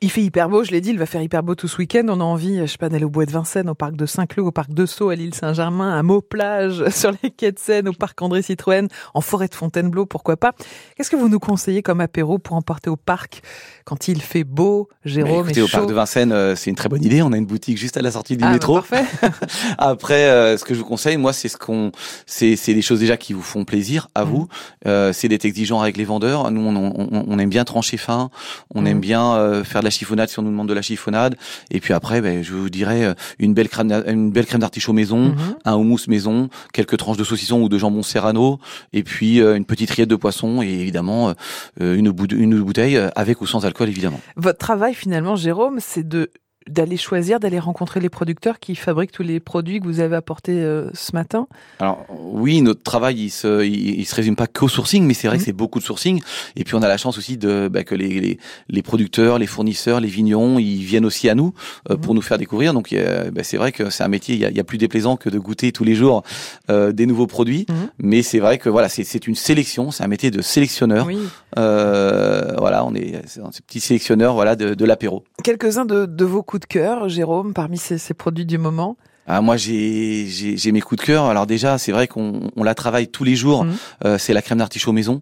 Il 0.00 0.12
fait 0.12 0.22
hyper 0.22 0.48
beau, 0.48 0.62
je 0.62 0.70
l'ai 0.70 0.80
dit, 0.80 0.90
il 0.90 0.98
va 0.98 1.06
faire 1.06 1.22
hyper 1.22 1.42
beau 1.42 1.56
tout 1.56 1.66
ce 1.66 1.76
week-end. 1.78 2.04
On 2.06 2.20
a 2.20 2.24
envie, 2.24 2.60
je 2.60 2.66
sais 2.66 2.78
pas, 2.78 2.88
d'aller 2.88 3.04
au 3.04 3.10
bois 3.10 3.26
de 3.26 3.32
Vincennes, 3.32 3.68
au 3.68 3.74
parc 3.74 3.96
de 3.96 4.06
Saint-Cloud, 4.06 4.46
au 4.46 4.52
parc 4.52 4.72
de 4.72 4.86
Sceaux, 4.86 5.08
à 5.08 5.16
l'île 5.16 5.34
Saint-Germain, 5.34 5.98
à 5.98 6.04
Meaux-Plage, 6.04 6.88
sur 6.90 7.10
les 7.20 7.32
quais 7.32 7.50
de 7.50 7.58
Seine, 7.58 7.88
au 7.88 7.92
parc 7.92 8.22
André 8.22 8.42
Citroën, 8.42 8.86
en 9.14 9.20
forêt 9.20 9.48
de 9.48 9.56
Fontainebleau, 9.56 10.06
pourquoi 10.06 10.36
pas. 10.36 10.52
Qu'est-ce 10.96 11.10
que 11.10 11.16
vous 11.16 11.28
nous 11.28 11.40
conseillez 11.40 11.82
comme 11.82 12.00
apéro 12.00 12.38
pour 12.38 12.54
emporter 12.54 12.90
au 12.90 12.96
parc 12.96 13.42
quand 13.84 14.06
il 14.06 14.20
fait 14.20 14.44
beau, 14.44 14.88
Jérôme 15.04 15.46
écoutez, 15.46 15.60
et 15.60 15.62
au 15.62 15.66
parc 15.66 15.88
de 15.88 15.94
Vincennes, 15.94 16.30
euh, 16.30 16.54
c'est 16.54 16.70
une 16.70 16.76
très 16.76 16.90
bonne 16.90 17.02
idée. 17.02 17.22
On 17.22 17.32
a 17.32 17.36
une 17.36 17.46
boutique 17.46 17.78
juste 17.78 17.96
à 17.96 18.02
la 18.02 18.12
sortie 18.12 18.36
du 18.36 18.44
ah, 18.44 18.48
bah, 18.48 18.52
métro. 18.52 18.74
parfait. 18.74 19.04
Après, 19.78 20.28
euh, 20.28 20.58
ce 20.58 20.64
que 20.64 20.74
je 20.74 20.78
vous 20.78 20.84
conseille, 20.84 21.16
moi, 21.16 21.32
c'est 21.32 21.48
ce 21.48 21.56
qu'on, 21.56 21.90
c'est, 22.26 22.54
c'est 22.54 22.74
des 22.74 22.82
choses 22.82 23.00
déjà 23.00 23.16
qui 23.16 23.32
vous 23.32 23.42
font 23.42 23.64
plaisir 23.64 24.10
à 24.14 24.24
mmh. 24.24 24.28
vous. 24.28 24.48
Euh, 24.86 25.12
c'est 25.12 25.28
d'être 25.28 25.46
exigeant 25.46 25.80
avec 25.80 25.96
les 25.96 26.04
vendeurs. 26.04 26.50
Nous, 26.50 26.60
on, 26.60 26.76
on, 26.76 27.24
on, 27.26 27.38
aime 27.38 27.48
bien 27.48 27.64
trancher 27.64 27.96
fin. 27.96 28.30
On 28.74 28.82
mmh. 28.82 28.86
aime 28.86 29.00
bien 29.00 29.17
faire 29.64 29.80
de 29.80 29.84
la 29.84 29.90
chiffonnade 29.90 30.28
si 30.28 30.38
on 30.38 30.42
nous 30.42 30.50
demande 30.50 30.68
de 30.68 30.74
la 30.74 30.82
chiffonnade. 30.82 31.36
Et 31.70 31.80
puis 31.80 31.94
après, 31.94 32.20
ben, 32.20 32.42
je 32.42 32.52
vous 32.54 32.70
dirais 32.70 33.04
euh, 33.04 33.14
une 33.38 33.54
belle 33.54 33.68
crème, 33.68 33.90
une 34.06 34.30
belle 34.30 34.46
crème 34.46 34.60
d'artichaut 34.60 34.92
maison, 34.92 35.30
mhm. 35.30 35.56
un 35.64 35.74
houmous 35.74 36.08
maison, 36.08 36.48
quelques 36.72 36.96
tranches 36.96 37.16
de 37.16 37.24
saucisson 37.24 37.60
ou 37.60 37.68
de 37.68 37.78
jambon 37.78 38.02
serrano, 38.02 38.58
et 38.92 39.02
puis 39.02 39.40
euh, 39.40 39.56
une 39.56 39.64
petite 39.64 39.90
rillette 39.90 40.08
de 40.08 40.16
poisson 40.16 40.62
et 40.62 40.68
évidemment 40.68 41.34
euh, 41.80 41.96
une 41.96 42.10
bouteille 42.10 42.98
avec 43.16 43.40
ou 43.40 43.46
sans 43.46 43.64
alcool 43.64 43.88
évidemment. 43.88 44.20
Votre 44.36 44.58
travail 44.58 44.94
finalement, 44.94 45.36
Jérôme, 45.36 45.78
c'est 45.80 46.06
de 46.06 46.30
d'aller 46.68 46.96
choisir, 46.96 47.40
d'aller 47.40 47.58
rencontrer 47.58 48.00
les 48.00 48.08
producteurs 48.08 48.58
qui 48.58 48.74
fabriquent 48.74 49.12
tous 49.12 49.22
les 49.22 49.40
produits 49.40 49.80
que 49.80 49.84
vous 49.84 50.00
avez 50.00 50.16
apportés 50.16 50.60
euh, 50.62 50.90
ce 50.94 51.12
matin? 51.12 51.46
Alors 51.80 52.04
oui, 52.10 52.62
notre 52.62 52.82
travail 52.82 53.24
il 53.24 53.30
se 53.30 53.64
il, 53.64 54.04
se 54.06 54.14
résume 54.14 54.36
pas 54.36 54.46
qu'au 54.46 54.68
sourcing, 54.68 55.04
mais 55.04 55.14
c'est 55.14 55.28
vrai 55.28 55.36
que 55.36 55.42
mhm. 55.42 55.46
c'est 55.46 55.52
beaucoup 55.52 55.78
de 55.78 55.84
sourcing. 55.84 56.20
Et 56.56 56.64
puis 56.64 56.74
on 56.74 56.82
a 56.82 56.88
la 56.88 56.96
chance 56.96 57.18
aussi 57.18 57.36
de 57.36 57.68
bah, 57.68 57.84
que 57.84 57.94
les, 57.94 58.20
les, 58.20 58.38
les, 58.68 58.82
producteurs, 58.82 59.38
les 59.38 59.46
fournisseurs, 59.46 60.00
les 60.00 60.08
vignons, 60.08 60.58
ils 60.58 60.82
viennent 60.82 61.04
aussi 61.04 61.28
à 61.28 61.34
nous 61.34 61.54
euh, 61.90 61.96
pour 61.96 62.12
mhm. 62.12 62.16
nous 62.16 62.22
faire 62.22 62.38
découvrir. 62.38 62.74
Donc 62.74 62.94
bah, 63.32 63.42
c'est 63.42 63.56
vrai 63.56 63.72
que 63.72 63.90
c'est 63.90 64.04
un 64.04 64.08
métier, 64.08 64.34
il 64.34 64.40
y 64.40 64.44
a, 64.44 64.50
y 64.50 64.60
a, 64.60 64.64
plus 64.64 64.78
déplaisant 64.78 65.16
que 65.16 65.30
de 65.30 65.38
goûter 65.38 65.72
tous 65.72 65.84
les 65.84 65.94
jours 65.94 66.22
euh, 66.70 66.92
des 66.92 67.06
nouveaux 67.06 67.26
produits. 67.26 67.66
Mhm. 67.68 67.76
Mais 67.98 68.22
c'est 68.22 68.38
vrai 68.38 68.58
que 68.58 68.68
voilà, 68.68 68.88
c'est 68.88 69.26
une 69.26 69.34
sélection, 69.34 69.90
c'est 69.90 70.04
un 70.04 70.08
métier 70.08 70.30
de 70.30 70.42
sélectionneur. 70.42 71.06
Oui. 71.06 71.18
voilà, 71.56 72.84
on 72.84 72.94
est, 72.94 73.22
c'est 73.26 73.40
un 73.40 73.50
petit 73.66 73.80
sélectionneur 73.80 74.34
voilà 74.34 74.56
de, 74.56 74.74
de 74.74 74.84
l'apéro. 74.84 75.24
Quelques-uns 75.42 75.84
de, 75.84 76.06
de 76.06 76.24
vos 76.24 76.42
coups 76.42 76.57
de 76.58 76.64
cœur, 76.66 77.08
Jérôme, 77.08 77.54
parmi 77.54 77.78
ces, 77.78 77.98
ces 77.98 78.14
produits 78.14 78.46
du 78.46 78.58
moment 78.58 78.96
ah, 79.28 79.42
moi, 79.42 79.58
j'ai, 79.58 80.26
mes 80.72 80.80
coups 80.80 81.00
de 81.00 81.06
cœur. 81.06 81.26
Alors 81.26 81.46
déjà, 81.46 81.76
c'est 81.76 81.92
vrai 81.92 82.08
qu'on 82.08 82.50
on 82.56 82.62
la 82.62 82.74
travaille 82.74 83.08
tous 83.08 83.24
les 83.24 83.36
jours. 83.36 83.64
Mhm. 83.64 83.76
Euh, 84.06 84.18
c'est 84.18 84.32
la 84.32 84.40
crème 84.40 84.58
d'artichaut 84.58 84.92
maison. 84.92 85.20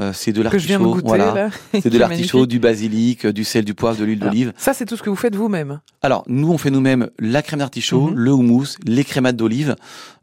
Euh, 0.00 0.12
c'est 0.12 0.32
de 0.32 0.42
l'artichaut. 0.42 1.00
Voilà. 1.04 1.50
c'est 1.72 1.88
de 1.88 1.98
l'artichaut, 1.98 2.46
du 2.46 2.58
basilic, 2.58 3.26
du 3.28 3.44
sel, 3.44 3.64
du 3.64 3.74
poivre, 3.74 3.96
de 3.96 4.04
l'huile 4.04 4.18
d'olive. 4.18 4.52
Ça, 4.56 4.74
c'est 4.74 4.84
tout 4.84 4.96
ce 4.96 5.02
que 5.02 5.10
vous 5.10 5.16
faites 5.16 5.36
vous-même. 5.36 5.80
Alors, 6.02 6.24
nous, 6.26 6.50
on 6.50 6.58
fait 6.58 6.70
nous-mêmes 6.70 7.10
la 7.20 7.42
crème 7.42 7.60
d'artichaut, 7.60 8.08
mhm. 8.08 8.14
le 8.14 8.32
houmous, 8.32 8.66
les 8.84 9.04
crémates 9.04 9.36
d'olive. 9.36 9.76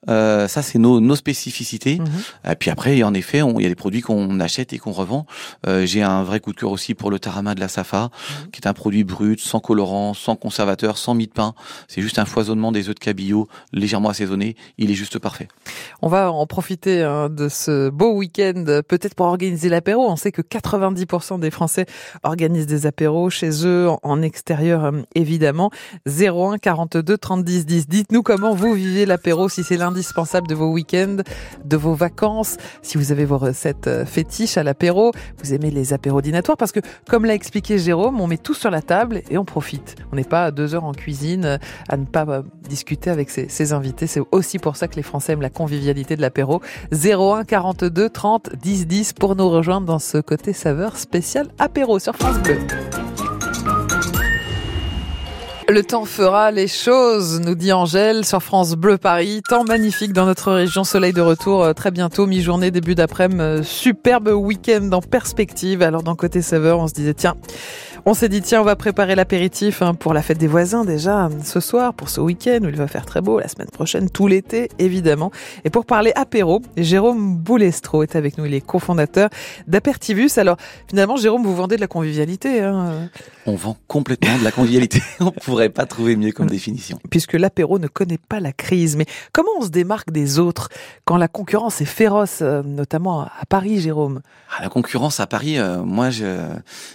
Euh, 0.10 0.48
ça, 0.48 0.62
c'est 0.62 0.80
nos, 0.80 1.00
nos 1.00 1.16
spécificités. 1.16 2.00
Mhm. 2.00 2.52
Et 2.52 2.56
puis 2.56 2.70
après, 2.70 3.02
en 3.04 3.14
effet, 3.14 3.40
il 3.40 3.62
y 3.62 3.66
a 3.66 3.70
des 3.70 3.76
produits 3.76 4.02
qu'on 4.02 4.40
achète 4.40 4.74
et 4.74 4.80
qu'on 4.80 4.92
revend. 4.92 5.26
Euh, 5.68 5.86
j'ai 5.86 6.02
un 6.02 6.24
vrai 6.24 6.40
coup 6.40 6.52
de 6.52 6.58
cœur 6.58 6.72
aussi 6.72 6.96
pour 6.96 7.12
le 7.12 7.20
tarama 7.20 7.56
de 7.56 7.60
la 7.60 7.68
Safa, 7.68 8.04
mhm. 8.04 8.52
qui 8.52 8.62
est 8.62 8.68
un 8.68 8.74
produit 8.74 9.04
brut, 9.04 9.40
sans 9.40 9.60
colorant, 9.60 10.14
sans 10.14 10.36
conservateur, 10.36 10.98
sans 10.98 11.14
mie 11.14 11.28
de 11.28 11.32
pain. 11.32 11.54
C'est 11.88 12.02
juste 12.02 12.20
un 12.20 12.26
foisonnement 12.26 12.72
des 12.72 12.90
œufs 12.90 12.96
de 12.96 13.00
légèrement 13.74 14.10
assaisonné. 14.10 14.56
Il 14.78 14.92
est 14.92 14.96
juste 14.96 15.20
parfait. 15.20 15.48
On 16.02 16.08
va 16.08 16.32
en 16.32 16.46
profiter 16.48 17.04
hein, 17.04 17.30
de 17.30 17.50
ce 17.50 17.90
beau 17.90 18.14
week-end, 18.14 18.64
peut-être 18.88 19.16
pour 19.16 19.28
organiser 19.28 19.70
l'apéro. 19.70 20.10
On 20.10 20.16
sait 20.16 20.32
que 20.32 20.42
90% 20.42 21.40
des 21.40 21.52
Français 21.52 21.86
organisent 22.24 22.68
des 22.68 22.86
apéros 22.86 23.30
chez 23.30 23.66
eux, 23.66 23.90
en, 24.04 24.22
extérieur 24.22 24.86
euh, 24.86 24.92
évidemment. 25.16 25.72
01 26.08 26.58
42 26.58 27.18
30 27.18 27.44
10 27.44 27.66
10. 27.66 27.88
Dites-nous 27.88 28.24
comment 28.24 28.54
vous 28.56 28.74
vivez 28.74 29.06
l'apéro, 29.06 29.50
si 29.50 29.64
c'est 29.64 29.78
l'un 29.78 29.92
indispensable 29.92 30.48
de 30.48 30.56
vos 30.56 30.72
week-ends, 30.72 31.18
de 31.64 31.78
vos 31.78 31.94
vacances. 31.94 32.58
Si 32.82 32.98
vous 32.98 33.12
avez 33.12 33.26
vos 33.26 33.38
recettes 33.38 33.88
euh, 33.88 34.06
fétiches 34.06 34.58
à 34.58 34.64
l'apéro, 34.64 35.12
vous 35.44 35.54
aimez 35.54 35.70
les 35.70 35.94
apéros 35.94 36.22
dînatoires 36.22 36.58
parce 36.58 36.72
que, 36.72 36.80
comme 37.08 37.26
l'a 37.26 37.34
expliqué 37.34 37.78
Jérôme, 37.78 38.20
on 38.20 38.28
met 38.28 38.38
tout 38.38 38.54
sur 38.54 38.72
la 38.72 38.82
table 38.82 39.22
et 39.30 39.38
on 39.38 39.46
profite. 39.46 39.96
On 40.12 40.16
n'est 40.16 40.24
pas 40.24 40.52
deux 40.52 40.74
heures 40.76 40.86
en 40.86 40.94
cuisine 40.94 41.46
euh, 41.46 41.58
à 41.90 41.98
ne 41.98 42.06
pas 42.06 42.26
euh, 42.28 42.42
avec 43.12 43.30
ses, 43.30 43.48
ses 43.50 43.74
invités. 43.74 44.08
C'est 44.08 44.22
aussi 44.32 44.60
pour 44.60 44.76
ça 44.76 44.88
que 44.88 44.96
les 44.96 45.04
Français 45.04 45.34
aiment 45.34 45.42
la 45.42 45.50
convivialité 45.50 46.16
de 46.16 46.22
l'apéro. 46.22 46.62
01 46.92 47.44
42 47.44 48.10
30 48.10 48.50
10 48.56 48.88
10 48.88 49.14
pour 49.14 49.36
nous 49.36 49.50
rejoindre 49.50 49.86
dans 49.86 50.00
ce 50.00 50.18
côté 50.18 50.54
saveur 50.54 50.98
spécial 50.98 51.48
apéro 51.60 52.00
sur 52.00 52.16
France 52.16 52.40
Bleu. 52.40 52.58
Le 55.72 55.84
temps 55.84 56.04
fera 56.04 56.52
les 56.52 56.68
choses, 56.68 57.40
nous 57.40 57.56
dit 57.56 57.72
Angèle 57.72 58.26
sur 58.26 58.44
France 58.44 58.74
Bleu 58.74 58.98
Paris. 58.98 59.42
Temps 59.48 59.64
magnifique 59.64 60.12
dans 60.12 60.26
notre 60.26 60.52
région, 60.52 60.84
soleil 60.84 61.14
de 61.14 61.22
retour 61.22 61.64
euh, 61.64 61.72
très 61.72 61.92
bientôt, 61.92 62.28
mi-journée, 62.28 62.72
début 62.72 62.94
d'après-midi, 62.94 63.40
euh, 63.40 63.64
superbe 63.64 64.28
week-end 64.28 64.90
en 64.92 65.02
perspective. 65.02 65.82
Alors 65.82 66.04
dans 66.04 66.16
côté 66.16 66.42
saveur, 66.42 66.80
on 66.80 66.90
se 66.90 66.94
disait 66.94 67.14
tiens, 67.14 67.36
on 68.06 68.14
s'est 68.14 68.30
dit, 68.30 68.42
tiens, 68.42 68.62
on 68.62 68.64
va 68.64 68.76
préparer 68.76 69.16
l'apéritif 69.16 69.82
hein, 69.82 69.94
pour 69.94 70.14
la 70.14 70.22
fête 70.22 70.38
des 70.38 70.48
voisins 70.48 70.86
déjà 70.86 71.30
ce 71.44 71.60
soir, 71.60 71.94
pour 71.94 72.10
ce 72.10 72.20
week-end 72.20 72.60
où 72.64 72.70
il 72.70 72.76
va 72.76 72.88
faire 72.88 73.06
très 73.06 73.22
beau, 73.22 73.40
la 73.40 73.48
semaine 73.48 73.70
prochaine, 73.70 74.10
tout 74.10 74.28
l'été, 74.28 74.70
évidemment. 74.80 75.32
Et 75.66 75.70
pour 75.70 75.86
parler 75.86 76.12
apéro, 76.16 76.62
Jérôme 76.78 77.38
Boulestro 77.38 78.04
est 78.04 78.16
avec 78.16 78.38
nous. 78.38 78.46
Il 78.46 78.54
est 78.54 78.62
cofondateur 78.62 79.30
d'Apertivus. 79.68 80.38
Alors, 80.38 80.58
finalement, 80.88 81.16
Jérôme, 81.18 81.44
vous 81.44 81.56
vendez 81.56 81.76
de 81.76 81.82
la 81.82 81.88
convivialité. 81.88 82.62
Hein 82.62 83.10
on 83.46 83.56
vend 83.56 83.78
complètement 83.88 84.38
de 84.38 84.44
la 84.44 84.52
convivialité. 84.52 85.02
on 85.20 85.32
pourrait 85.32 85.70
pas 85.70 85.86
trouver 85.86 86.16
mieux 86.16 86.32
comme 86.32 86.48
définition. 86.48 87.00
Puisque 87.10 87.34
l'apéro 87.34 87.80
ne 87.80 87.88
connaît 87.88 88.18
pas 88.18 88.40
la 88.40 88.52
crise. 88.52 88.96
Mais 88.96 89.06
comment 89.32 89.52
on 89.60 89.62
se 89.64 89.70
démarque 89.70 90.12
des 90.12 90.40
autres 90.40 90.70
quand 91.06 91.18
la 91.18 91.28
concurrence 91.28 91.82
est 91.82 91.86
féroce, 91.86 92.40
euh, 92.42 92.62
notamment 92.64 93.22
à 93.22 93.46
Paris, 93.48 93.80
Jérôme? 93.80 94.22
Ah, 94.56 94.64
La 94.64 94.70
concurrence 94.70 95.20
à 95.20 95.28
Paris, 95.28 95.58
euh, 95.58 95.84
moi, 95.84 96.10
je, 96.10 96.40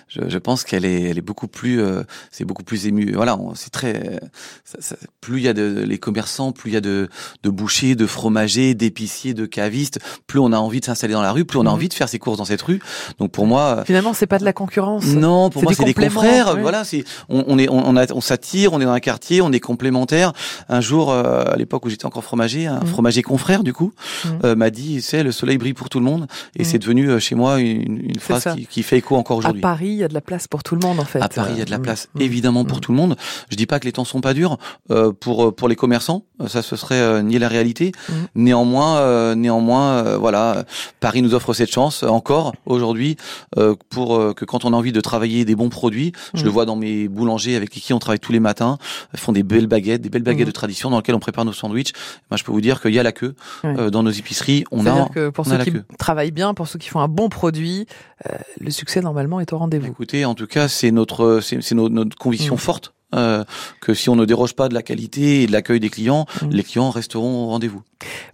je, 0.08 0.28
je 0.28 0.38
pense 0.38 0.64
qu'elle 0.64 0.84
est 0.84 0.95
est, 0.96 1.10
elle 1.10 1.18
est 1.18 1.22
beaucoup 1.22 1.48
plus, 1.48 1.80
euh, 1.80 2.02
c'est 2.30 2.44
beaucoup 2.44 2.64
plus 2.64 2.86
ému. 2.86 3.12
Voilà, 3.12 3.38
c'est 3.54 3.70
très. 3.70 4.20
Ça, 4.64 4.78
ça, 4.80 4.96
plus 5.20 5.38
il 5.38 5.44
y 5.44 5.48
a 5.48 5.52
de 5.52 5.84
les 5.86 5.98
commerçants, 5.98 6.52
plus 6.52 6.70
il 6.70 6.74
y 6.74 6.76
a 6.76 6.80
de, 6.80 7.08
de 7.42 7.50
bouchers, 7.50 7.94
de 7.94 8.06
fromagers, 8.06 8.74
d'épiciers, 8.74 9.34
de 9.34 9.46
cavistes, 9.46 9.98
plus 10.26 10.38
on 10.38 10.52
a 10.52 10.58
envie 10.58 10.80
de 10.80 10.84
s'installer 10.84 11.14
dans 11.14 11.22
la 11.22 11.32
rue, 11.32 11.44
plus 11.44 11.58
on 11.58 11.62
a 11.62 11.64
mhm. 11.64 11.74
envie 11.74 11.88
de 11.88 11.94
faire 11.94 12.08
ses 12.08 12.18
courses 12.18 12.38
dans 12.38 12.44
cette 12.44 12.62
rue. 12.62 12.80
Donc 13.18 13.30
pour 13.30 13.46
moi, 13.46 13.84
finalement, 13.86 14.14
c'est 14.14 14.26
pas 14.26 14.38
de 14.38 14.44
la 14.44 14.52
concurrence. 14.52 15.04
Non, 15.06 15.50
pour 15.50 15.62
moi, 15.62 15.72
c'est 15.74 15.84
des 15.84 15.94
confrères. 15.94 16.56
Voilà, 16.56 16.84
c'est 16.84 17.04
on, 17.28 17.44
on, 17.46 17.58
est, 17.58 17.68
on, 17.70 18.20
s'attire, 18.20 18.72
on 18.72 18.80
est 18.80 18.84
dans 18.84 18.92
un 18.92 19.00
quartier, 19.00 19.40
on 19.42 19.52
est 19.52 19.60
complémentaires. 19.60 20.32
Un 20.68 20.80
jour, 20.80 21.10
euh, 21.10 21.44
à 21.44 21.56
l'époque 21.56 21.84
où 21.84 21.90
j'étais 21.90 22.06
encore 22.06 22.24
fromager, 22.24 22.66
un 22.66 22.80
mhm. 22.80 22.86
fromager 22.86 23.22
confrère 23.22 23.62
du 23.62 23.72
coup 23.72 23.92
mhm. 24.24 24.38
euh, 24.44 24.56
m'a 24.56 24.70
dit, 24.70 25.02
c'est 25.02 25.22
le 25.22 25.32
soleil 25.32 25.58
brille 25.58 25.74
pour 25.74 25.88
tout 25.88 25.98
le 25.98 26.04
monde, 26.04 26.26
et 26.56 26.64
c'est 26.64 26.78
devenu 26.78 27.10
euh, 27.10 27.18
chez 27.18 27.34
moi 27.34 27.60
une, 27.60 28.00
une 28.02 28.18
phrase 28.18 28.48
qui, 28.54 28.66
qui, 28.66 28.82
fait 28.82 28.98
écho 28.98 29.16
encore 29.16 29.38
aujourd'hui. 29.38 29.60
À 29.60 29.62
Paris, 29.62 29.88
il 29.88 29.96
y 29.96 30.04
a 30.04 30.08
de 30.08 30.14
la 30.14 30.20
place 30.20 30.48
pour 30.48 30.62
tout 30.62 30.74
le 30.74 30.80
monde 30.80 30.85
en 30.90 31.04
fait. 31.04 31.20
À 31.20 31.28
Paris, 31.28 31.52
il 31.54 31.58
y 31.58 31.62
a 31.62 31.64
de 31.64 31.70
la 31.70 31.78
place 31.78 32.08
évidemment 32.18 32.64
pour 32.64 32.80
tout 32.80 32.92
le 32.92 32.96
monde. 32.96 33.16
Je 33.50 33.56
dis 33.56 33.66
pas 33.66 33.80
que 33.80 33.84
les 33.84 33.92
temps 33.92 34.04
sont 34.04 34.20
pas 34.20 34.34
durs 34.34 34.58
euh, 34.90 35.12
pour 35.12 35.54
pour 35.54 35.68
les 35.68 35.76
commerçants, 35.76 36.24
ça 36.46 36.62
ce 36.62 36.76
serait 36.76 37.22
nier 37.22 37.38
la 37.38 37.48
réalité. 37.48 37.92
Néanmoins, 38.34 39.34
néanmoins, 39.34 40.16
voilà, 40.16 40.64
Paris 41.00 41.22
nous 41.22 41.34
offre 41.34 41.54
cette 41.54 41.70
chance 41.72 42.02
encore 42.02 42.54
aujourd'hui 42.66 43.16
pour 43.90 44.34
que 44.34 44.44
quand 44.44 44.64
on 44.64 44.72
a 44.72 44.76
envie 44.76 44.92
de 44.92 45.00
travailler 45.00 45.44
des 45.44 45.54
bons 45.54 45.68
produits, 45.68 46.12
je 46.34 46.44
le 46.44 46.50
vois 46.50 46.66
dans 46.66 46.76
mes 46.76 47.08
boulangers 47.08 47.56
avec 47.56 47.70
qui 47.70 47.92
on 47.92 47.98
travaille 47.98 48.20
tous 48.20 48.32
les 48.32 48.40
matins, 48.40 48.78
font 49.14 49.32
des 49.32 49.42
belles 49.42 49.66
baguettes, 49.66 50.02
des 50.02 50.08
belles 50.08 50.22
baguettes 50.22 50.46
de 50.46 50.52
tradition 50.52 50.90
dans 50.90 50.98
lesquelles 50.98 51.14
on 51.14 51.20
prépare 51.20 51.44
nos 51.44 51.52
sandwichs. 51.52 51.92
Moi, 52.30 52.36
je 52.36 52.44
peux 52.44 52.52
vous 52.52 52.60
dire 52.60 52.80
qu'il 52.80 52.94
y 52.94 52.98
a 52.98 53.02
la 53.02 53.12
queue 53.12 53.34
dans 53.64 54.02
nos 54.02 54.10
épiceries. 54.10 54.64
On 54.70 54.86
a, 54.86 55.08
que 55.08 55.30
pour 55.30 55.46
ceux 55.46 55.58
qui 55.58 55.72
travaillent 55.98 56.30
bien, 56.30 56.54
pour 56.54 56.68
ceux 56.68 56.78
qui 56.78 56.88
font 56.88 57.00
un 57.00 57.08
bon 57.08 57.28
produit, 57.28 57.86
le 58.60 58.70
succès 58.70 59.00
normalement 59.00 59.40
est 59.40 59.52
au 59.52 59.58
rendez-vous. 59.58 59.86
Écoutez, 59.86 60.24
en 60.24 60.34
tout 60.34 60.46
cas, 60.46 60.68
c'est 60.76 60.90
notre, 60.90 61.40
c'est 61.40 61.74
notre, 61.74 62.16
conviction 62.16 62.54
mm. 62.54 62.58
forte. 62.58 62.92
Euh, 63.14 63.44
que 63.80 63.94
si 63.94 64.10
on 64.10 64.16
ne 64.16 64.24
déroge 64.24 64.54
pas 64.54 64.68
de 64.68 64.74
la 64.74 64.82
qualité 64.82 65.42
et 65.42 65.46
de 65.46 65.52
l'accueil 65.52 65.78
des 65.78 65.90
clients, 65.90 66.26
mm. 66.42 66.48
les 66.50 66.64
clients 66.64 66.90
resteront 66.90 67.44
au 67.44 67.46
rendez-vous. 67.46 67.82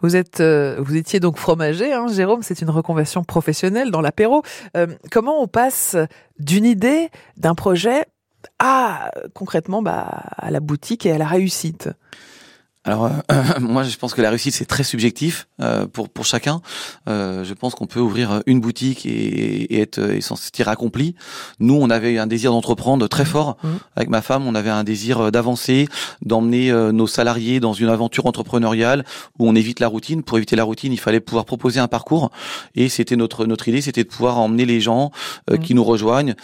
Vous 0.00 0.16
êtes, 0.16 0.40
euh, 0.40 0.76
vous 0.78 0.96
étiez 0.96 1.20
donc 1.20 1.37
fromager, 1.37 1.92
hein, 1.92 2.06
Jérôme. 2.08 2.42
C'est 2.42 2.62
une 2.62 2.70
reconversion 2.70 3.22
professionnelle 3.22 3.90
dans 3.90 4.00
l'apéro. 4.00 4.42
Euh, 4.76 4.87
comment 5.11 5.42
on 5.42 5.46
passe 5.46 5.94
d'une 6.38 6.64
idée, 6.64 7.11
d'un 7.37 7.54
projet, 7.54 8.06
à 8.58 9.11
concrètement 9.34 9.82
bah, 9.82 10.25
à 10.37 10.50
la 10.50 10.61
boutique 10.61 11.04
et 11.04 11.12
à 11.12 11.18
la 11.18 11.26
réussite? 11.26 11.90
Alors 12.84 13.06
euh, 13.06 13.42
moi 13.60 13.84
je 13.84 13.96
pense 13.96 14.12
que 14.12 14.22
la 14.22 14.30
réussite 14.30 14.54
c'est 14.54 14.64
très 14.64 14.82
subjectif 14.82 15.46
euh, 15.60 15.86
pour 15.86 16.08
pour 16.08 16.24
chacun. 16.24 16.60
Euh, 17.08 17.44
je 17.44 17.54
pense 17.54 17.74
qu'on 17.74 17.86
peut 17.86 18.00
ouvrir 18.00 18.42
une 18.46 18.60
boutique 18.60 19.06
et, 19.06 19.10
et 19.10 19.80
être 19.80 19.98
et 19.98 20.20
s'en 20.20 20.36
sentir 20.36 20.68
accompli. 20.68 21.14
Nous 21.60 21.74
on 21.74 21.90
avait 21.90 22.18
un 22.18 22.26
désir 22.26 22.50
d'entreprendre 22.50 23.06
très 23.08 23.24
fort 23.24 23.56
mmh. 23.62 23.68
avec 23.96 24.08
ma 24.08 24.20
femme. 24.20 24.46
On 24.46 24.54
avait 24.54 24.70
un 24.70 24.84
désir 24.84 25.30
d'avancer, 25.30 25.88
d'emmener 26.22 26.72
nos 26.92 27.06
salariés 27.06 27.60
dans 27.60 27.72
une 27.72 27.88
aventure 27.88 28.26
entrepreneuriale 28.26 29.04
où 29.38 29.48
on 29.48 29.54
évite 29.54 29.78
la 29.78 29.88
routine. 29.88 30.22
Pour 30.22 30.38
éviter 30.38 30.56
la 30.56 30.64
routine, 30.64 30.92
il 30.92 31.00
fallait 31.00 31.20
pouvoir 31.20 31.44
proposer 31.44 31.78
un 31.78 31.88
parcours 31.88 32.30
et 32.74 32.88
c'était 32.88 33.16
notre 33.16 33.46
notre 33.46 33.68
idée, 33.68 33.80
c'était 33.80 34.04
de 34.04 34.08
pouvoir 34.08 34.38
emmener 34.38 34.64
les 34.64 34.80
gens 34.80 35.12
mmh. 35.50 35.58
qui 35.58 35.74
nous 35.74 35.84
rejoignent, 35.84 36.34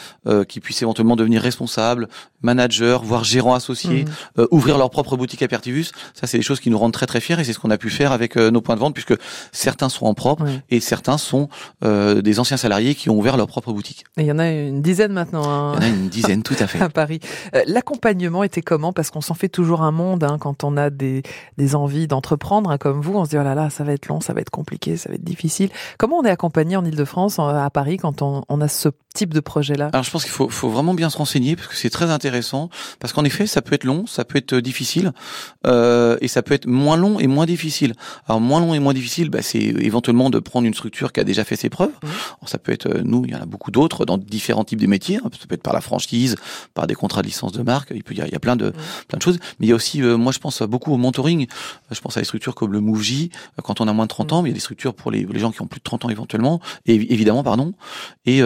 qui 0.46 0.60
puissent 0.60 0.82
éventuellement 0.82 1.16
devenir 1.16 1.42
responsables, 1.42 2.08
managers, 2.42 2.98
voire 3.02 3.24
gérants 3.24 3.54
associés, 3.54 4.04
mmh. 4.04 4.42
ouvrir 4.52 4.78
leur 4.78 4.90
propre 4.90 5.16
boutique 5.16 5.42
à 5.42 5.48
Pertivus. 5.48 5.90
Ça 6.14 6.27
c'est 6.28 6.38
des 6.38 6.44
choses 6.44 6.60
qui 6.60 6.70
nous 6.70 6.78
rendent 6.78 6.92
très 6.92 7.06
très 7.06 7.20
fiers 7.20 7.38
et 7.40 7.44
c'est 7.44 7.52
ce 7.52 7.58
qu'on 7.58 7.70
a 7.70 7.78
pu 7.78 7.90
faire 7.90 8.12
avec 8.12 8.36
euh, 8.36 8.50
nos 8.50 8.60
points 8.60 8.76
de 8.76 8.80
vente 8.80 8.94
puisque 8.94 9.14
certains 9.52 9.88
sont 9.88 10.06
en 10.06 10.14
propre 10.14 10.44
et 10.70 10.80
certains 10.80 11.18
sont 11.18 11.48
euh, 11.84 12.22
des 12.22 12.38
anciens 12.38 12.56
salariés 12.56 12.94
qui 12.94 13.10
ont 13.10 13.18
ouvert 13.18 13.36
leur 13.36 13.46
propre 13.46 13.72
boutique. 13.72 14.04
Et 14.16 14.22
il 14.22 14.26
y 14.26 14.32
en 14.32 14.38
a 14.38 14.48
une 14.48 14.82
dizaine 14.82 15.12
maintenant. 15.12 15.48
Hein. 15.48 15.74
Il 15.78 15.82
y 15.82 15.90
en 15.90 15.92
a 15.92 15.94
une 15.94 16.08
dizaine, 16.08 16.42
tout 16.42 16.56
à 16.60 16.66
fait. 16.66 16.80
à 16.82 16.88
Paris. 16.88 17.20
Euh, 17.54 17.62
l'accompagnement 17.66 18.44
était 18.44 18.62
comment? 18.62 18.92
Parce 18.92 19.10
qu'on 19.10 19.20
s'en 19.20 19.34
fait 19.34 19.48
toujours 19.48 19.82
un 19.82 19.90
monde 19.90 20.24
hein, 20.24 20.36
quand 20.38 20.64
on 20.64 20.76
a 20.76 20.90
des, 20.90 21.22
des 21.56 21.74
envies 21.74 22.06
d'entreprendre 22.06 22.70
hein, 22.70 22.78
comme 22.78 23.00
vous. 23.00 23.14
On 23.14 23.24
se 23.24 23.30
dit 23.30 23.38
oh 23.38 23.42
là 23.42 23.54
là, 23.54 23.70
ça 23.70 23.84
va 23.84 23.92
être 23.92 24.08
long, 24.08 24.20
ça 24.20 24.32
va 24.32 24.40
être 24.40 24.50
compliqué, 24.50 24.96
ça 24.96 25.08
va 25.08 25.16
être 25.16 25.24
difficile. 25.24 25.70
Comment 25.98 26.18
on 26.18 26.24
est 26.24 26.30
accompagné 26.30 26.76
en 26.76 26.84
Ile-de-France, 26.84 27.38
à 27.38 27.68
Paris, 27.70 27.96
quand 27.96 28.22
on, 28.22 28.44
on 28.48 28.60
a 28.60 28.68
ce 28.68 28.88
type 29.14 29.34
de 29.34 29.40
projet-là? 29.40 29.90
Alors 29.92 30.04
je 30.04 30.10
pense 30.10 30.24
qu'il 30.24 30.32
faut, 30.32 30.48
faut 30.48 30.68
vraiment 30.68 30.94
bien 30.94 31.10
se 31.10 31.16
renseigner 31.16 31.56
parce 31.56 31.68
que 31.68 31.76
c'est 31.76 31.90
très 31.90 32.10
intéressant. 32.10 32.68
Parce 33.00 33.12
qu'en 33.12 33.24
effet, 33.24 33.46
ça 33.46 33.62
peut 33.62 33.74
être 33.74 33.84
long, 33.84 34.06
ça 34.06 34.24
peut 34.24 34.38
être 34.38 34.54
difficile. 34.56 35.12
Euh, 35.66 36.17
et 36.20 36.28
ça 36.28 36.42
peut 36.42 36.54
être 36.54 36.66
moins 36.66 36.96
long 36.96 37.18
et 37.18 37.26
moins 37.26 37.46
difficile. 37.46 37.94
Alors 38.26 38.40
moins 38.40 38.60
long 38.60 38.74
et 38.74 38.78
moins 38.78 38.94
difficile, 38.94 39.30
bah, 39.30 39.42
c'est 39.42 39.58
éventuellement 39.58 40.30
de 40.30 40.38
prendre 40.38 40.66
une 40.66 40.74
structure 40.74 41.12
qui 41.12 41.20
a 41.20 41.24
déjà 41.24 41.44
fait 41.44 41.56
ses 41.56 41.68
preuves. 41.68 41.92
Mmh. 42.02 42.46
ça 42.46 42.58
peut 42.58 42.72
être 42.72 42.86
euh, 42.86 43.02
nous, 43.04 43.24
il 43.24 43.32
y 43.32 43.34
en 43.34 43.40
a 43.40 43.46
beaucoup 43.46 43.70
d'autres 43.70 44.04
dans 44.04 44.18
différents 44.18 44.64
types 44.64 44.80
de 44.80 44.86
métiers. 44.86 45.16
Hein. 45.16 45.30
Ça 45.38 45.46
peut 45.46 45.54
être 45.54 45.62
par 45.62 45.74
la 45.74 45.80
franchise, 45.80 46.36
par 46.74 46.86
des 46.86 46.94
contrats 46.94 47.22
de 47.22 47.26
licence 47.26 47.52
de 47.52 47.62
marque. 47.62 47.92
Il 47.94 48.04
peut 48.04 48.14
y 48.14 48.20
a, 48.20 48.26
il 48.26 48.32
y 48.32 48.36
a 48.36 48.40
plein 48.40 48.56
de 48.56 48.68
mmh. 48.68 48.72
plein 49.08 49.18
de 49.18 49.22
choses. 49.22 49.38
Mais 49.58 49.66
il 49.66 49.68
y 49.70 49.72
a 49.72 49.76
aussi, 49.76 50.02
euh, 50.02 50.16
moi 50.16 50.32
je 50.32 50.38
pense 50.38 50.62
beaucoup 50.62 50.92
au 50.92 50.96
mentoring. 50.96 51.46
Je 51.90 52.00
pense 52.00 52.16
à 52.16 52.20
des 52.20 52.24
structures 52.24 52.54
comme 52.54 52.72
le 52.72 52.80
MoveJ 52.80 53.28
euh, 53.58 53.62
quand 53.62 53.80
on 53.80 53.88
a 53.88 53.92
moins 53.92 54.04
de 54.04 54.10
30 54.10 54.32
mmh. 54.32 54.34
ans. 54.34 54.42
Mais 54.42 54.50
il 54.50 54.52
y 54.52 54.54
a 54.54 54.58
des 54.58 54.60
structures 54.60 54.94
pour 54.94 55.10
les, 55.10 55.24
les 55.24 55.40
gens 55.40 55.50
qui 55.50 55.62
ont 55.62 55.66
plus 55.66 55.80
de 55.80 55.84
30 55.84 56.06
ans 56.06 56.08
éventuellement. 56.10 56.60
Et 56.86 56.94
évidemment, 56.94 57.42
pardon. 57.42 57.74
Et, 58.26 58.40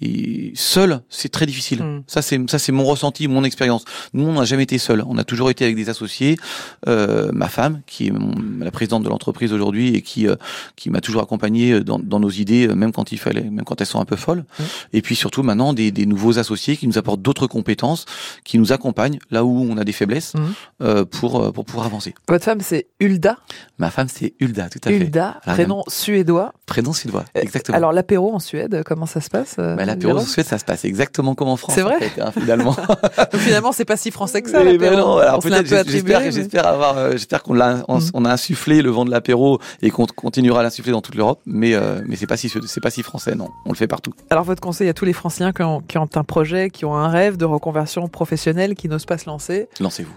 et 0.00 0.52
seul, 0.54 1.00
c'est 1.08 1.30
très 1.30 1.46
difficile. 1.46 2.02
Ça 2.06 2.22
c'est 2.22 2.38
ça 2.50 2.58
c'est 2.58 2.72
mon 2.72 2.84
ressenti, 2.84 3.28
mon 3.28 3.44
expérience. 3.44 3.84
Nous, 4.12 4.24
on 4.24 4.34
n'a 4.34 4.44
jamais 4.44 4.64
été 4.64 4.78
seul. 4.78 5.02
On 5.06 5.18
a 5.18 5.24
toujours 5.24 5.50
été 5.50 5.64
avec 5.64 5.76
des 5.76 5.88
associés. 5.88 6.36
Euh, 6.88 7.11
ma 7.32 7.48
femme, 7.48 7.82
qui 7.86 8.08
est 8.08 8.12
la 8.60 8.70
présidente 8.70 9.02
de 9.02 9.08
l'entreprise 9.08 9.52
aujourd'hui 9.52 9.94
et 9.94 10.02
qui 10.02 10.28
euh, 10.28 10.36
qui 10.76 10.90
m'a 10.90 11.00
toujours 11.00 11.22
accompagné 11.22 11.80
dans, 11.80 11.98
dans, 11.98 12.20
nos 12.20 12.30
idées, 12.30 12.68
euh, 12.68 12.74
même 12.74 12.92
quand 12.92 13.12
il 13.12 13.18
fallait, 13.18 13.42
même 13.42 13.64
quand 13.64 13.80
elles 13.80 13.86
sont 13.86 14.00
un 14.00 14.04
peu 14.04 14.16
folles. 14.16 14.44
Et 14.92 15.02
puis 15.02 15.16
surtout 15.16 15.42
maintenant 15.42 15.72
des, 15.72 15.90
des, 15.90 16.06
nouveaux 16.06 16.38
associés 16.38 16.76
qui 16.76 16.86
nous 16.86 16.98
apportent 16.98 17.22
d'autres 17.22 17.46
compétences, 17.46 18.06
qui 18.44 18.58
nous 18.58 18.72
accompagnent 18.72 19.18
là 19.30 19.44
où 19.44 19.66
on 19.70 19.76
a 19.78 19.84
des 19.84 19.92
faiblesses 19.92 20.34
euh, 20.82 21.04
pour 21.04 21.52
pour 21.52 21.64
pouvoir 21.64 21.86
avancer. 21.86 22.14
Votre 22.28 22.44
femme 22.44 22.60
c'est 22.60 22.88
Hulda. 23.00 23.36
Ma 23.78 23.90
femme 23.90 24.08
c'est 24.08 24.34
Hulda, 24.40 24.68
tout 24.68 24.80
à 24.84 24.88
fait. 24.88 24.96
Hulda, 24.96 25.40
prénom 25.46 25.82
suédois. 25.88 26.52
Prénom 26.66 26.92
suédois, 26.92 27.24
exactement. 27.34 27.76
Alors 27.76 27.92
l'apéro 27.92 28.34
en 28.34 28.38
Suède, 28.38 28.82
comment 28.84 29.06
ça 29.06 29.20
se 29.20 29.30
passe 29.30 29.56
bah, 29.56 29.84
L'apéro 29.84 30.18
en 30.18 30.24
Suède, 30.24 30.46
ça 30.46 30.58
se 30.58 30.64
passe 30.64 30.84
exactement 30.84 31.34
comme 31.34 31.48
en 31.48 31.56
France. 31.56 31.74
C'est 31.74 31.82
vrai. 31.82 31.98
Hein, 32.18 32.32
finalement. 32.32 32.76
Donc 33.32 33.40
finalement, 33.40 33.72
c'est 33.72 33.84
pas 33.84 33.96
si 33.96 34.10
français 34.10 34.42
que 34.42 34.50
ça. 34.50 34.64
Ben 34.64 34.96
non, 34.96 35.18
alors 35.18 35.40
peut-être 35.40 35.66
j'espère, 35.88 36.30
j'espère 36.30 36.66
avoir, 36.66 36.98
j'espère 37.12 37.42
qu'on 37.42 37.58
on, 37.88 38.20
mm. 38.20 38.26
a 38.26 38.32
insufflé 38.32 38.82
le 38.82 38.90
vent 38.90 39.04
de 39.04 39.10
l'apéro 39.10 39.58
et 39.82 39.90
qu'on 39.90 40.06
continuera 40.06 40.60
à 40.60 40.62
l'insuffler 40.62 40.92
dans 40.92 41.02
toute 41.02 41.14
l'Europe, 41.14 41.40
mais 41.46 41.74
euh, 41.74 42.00
mais 42.06 42.16
c'est 42.16 42.26
pas 42.26 42.36
si 42.36 42.48
c'est 42.48 42.80
pas 42.80 42.90
si 42.90 43.02
français, 43.02 43.34
non. 43.34 43.48
On 43.66 43.70
le 43.70 43.76
fait 43.76 43.86
partout. 43.86 44.12
Alors 44.30 44.44
votre 44.44 44.60
conseil 44.60 44.88
à 44.88 44.94
tous 44.94 45.04
les 45.04 45.12
qui 45.12 45.62
ont, 45.62 45.80
qui 45.80 45.98
ont 45.98 46.08
un 46.14 46.24
projet, 46.24 46.70
qui 46.70 46.84
ont 46.84 46.94
un 46.94 47.08
rêve 47.08 47.36
de 47.36 47.44
reconversion 47.44 48.08
professionnelle, 48.08 48.74
qui 48.74 48.88
n'osent 48.88 49.06
pas 49.06 49.18
se 49.18 49.26
lancer. 49.26 49.68
Lancez-vous 49.80 50.14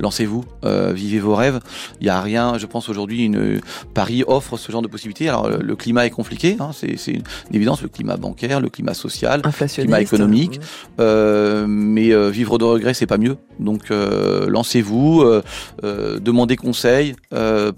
lancez-vous, 0.00 0.44
euh, 0.64 0.92
vivez 0.92 1.18
vos 1.18 1.34
rêves. 1.34 1.60
Il 2.00 2.04
n'y 2.04 2.10
a 2.10 2.20
rien, 2.20 2.58
je 2.58 2.66
pense 2.66 2.88
aujourd'hui, 2.88 3.24
une 3.24 3.60
Paris 3.94 4.24
offre 4.26 4.56
ce 4.56 4.70
genre 4.72 4.82
de 4.82 4.88
possibilités. 4.88 5.28
Alors 5.28 5.48
le, 5.48 5.76
climat 5.76 6.06
est 6.06 6.10
compliqué, 6.10 6.56
hein, 6.60 6.70
c'est, 6.72 6.96
une, 7.06 7.22
évidence, 7.52 7.82
le 7.82 7.88
climat 7.88 8.16
bancaire, 8.16 8.60
le 8.60 8.68
climat 8.68 8.94
social, 8.94 9.42
le 9.44 9.66
climat 9.68 10.00
économique. 10.00 10.60
Euh, 11.00 11.66
mais 11.68 12.12
euh, 12.12 12.30
vivre 12.30 12.58
de 12.58 12.64
regrets, 12.64 12.94
c'est 12.94 13.06
pas 13.06 13.18
mieux. 13.18 13.36
Donc 13.58 13.90
euh, 13.90 14.48
lancez-vous, 14.48 15.22
euh, 15.22 16.20
demandez 16.20 16.56
conseil, 16.56 17.14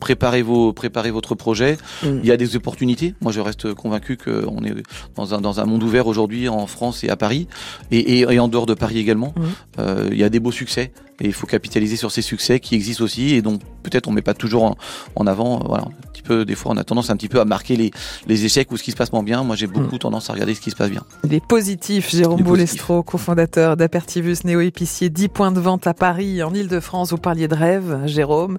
préparez 0.00 0.42
vos, 0.42 0.72
préparez 0.72 1.10
votre 1.10 1.34
projet. 1.34 1.76
Mm. 2.02 2.06
Il 2.22 2.26
y 2.26 2.32
a 2.32 2.36
des 2.36 2.56
opportunités. 2.56 3.14
Moi, 3.20 3.32
je 3.32 3.40
reste 3.40 3.74
convaincu 3.74 4.16
qu'on 4.16 4.64
est 4.64 4.74
dans 5.14 5.34
un 5.34 5.40
dans 5.40 5.60
un 5.60 5.64
monde 5.64 5.82
ouvert 5.82 6.06
aujourd'hui 6.06 6.48
en 6.48 6.66
France 6.66 7.04
et 7.04 7.08
à 7.08 7.16
Paris 7.16 7.48
et, 7.90 8.20
et, 8.20 8.38
en 8.38 8.48
dehors 8.48 8.66
de 8.66 8.74
Paris 8.74 8.98
également. 8.98 9.34
Mm. 9.36 9.82
il 10.12 10.18
y 10.18 10.24
a 10.24 10.28
des 10.28 10.40
beaux 10.40 10.52
succès 10.52 10.92
et 11.20 11.26
il 11.26 11.32
faut 11.32 11.46
capitaliser 11.46 11.96
sur 11.96 12.10
ces 12.10 12.22
succès 12.22 12.60
qui 12.60 12.74
existent 12.74 13.04
aussi 13.04 13.34
et 13.34 13.42
donc 13.42 13.60
peut-être 13.82 14.08
on 14.08 14.12
met 14.12 14.22
pas 14.22 14.34
toujours 14.34 14.76
en, 15.16 15.26
avant. 15.26 15.60
Voilà, 15.66 15.84
un 15.84 16.10
petit 16.12 16.22
peu 16.22 16.44
des 16.44 16.54
fois 16.54 16.72
on 16.72 16.76
a 16.76 16.84
tendance 16.84 17.10
un 17.10 17.16
petit 17.16 17.28
peu 17.28 17.40
à 17.40 17.44
marquer 17.44 17.76
les, 17.76 17.90
les 18.26 18.44
échecs 18.44 18.70
ou 18.72 18.76
ce 18.76 18.82
qui 18.82 18.90
se 18.90 18.96
passe 18.96 19.12
moins 19.12 19.22
bien. 19.22 19.42
Moi 19.42 19.56
j'ai 19.56 19.66
beaucoup 19.66 19.96
hmm. 19.96 20.00
tendance 20.00 20.30
à 20.30 20.32
regarder 20.32 20.54
ce 20.54 20.60
qui 20.60 20.70
se 20.70 20.76
passe 20.76 20.90
bien. 20.90 21.02
Les 21.28 21.40
positifs, 21.40 22.10
Jérôme 22.10 22.42
Boulestro, 22.42 23.02
cofondateur 23.02 23.76
d'Apertivus 23.76 24.44
Néo-Épicier, 24.44 25.10
10 25.10 25.28
points 25.28 25.52
de 25.52 25.60
vente 25.60 25.86
à 25.86 25.94
Paris, 25.94 26.42
en 26.42 26.54
Ile-de-France. 26.54 27.10
Vous 27.10 27.18
parliez 27.18 27.48
de 27.48 27.54
rêve, 27.54 28.06
Jérôme. 28.06 28.58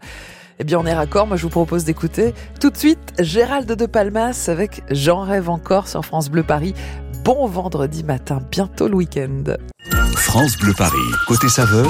Eh 0.62 0.66
bien, 0.66 0.78
on 0.78 0.86
est 0.86 0.94
raccord. 0.94 1.26
Moi, 1.26 1.38
je 1.38 1.44
vous 1.44 1.50
propose 1.50 1.86
d'écouter 1.86 2.34
tout 2.60 2.70
de 2.70 2.76
suite 2.76 3.00
Gérald 3.18 3.72
de 3.72 3.86
Palmas 3.86 4.46
avec 4.50 4.84
J'en 4.92 5.22
rêve 5.22 5.50
encore 5.50 5.88
sur 5.88 6.04
France 6.04 6.30
Bleu 6.30 6.44
Paris. 6.44 6.74
Bon 7.30 7.46
vendredi 7.46 8.04
matin, 8.04 8.42
bientôt 8.50 8.88
le 8.88 8.96
week-end. 8.96 9.44
France 10.16 10.58
Bleu 10.58 10.74
Paris. 10.76 10.98
Côté 11.28 11.48
saveur, 11.48 11.86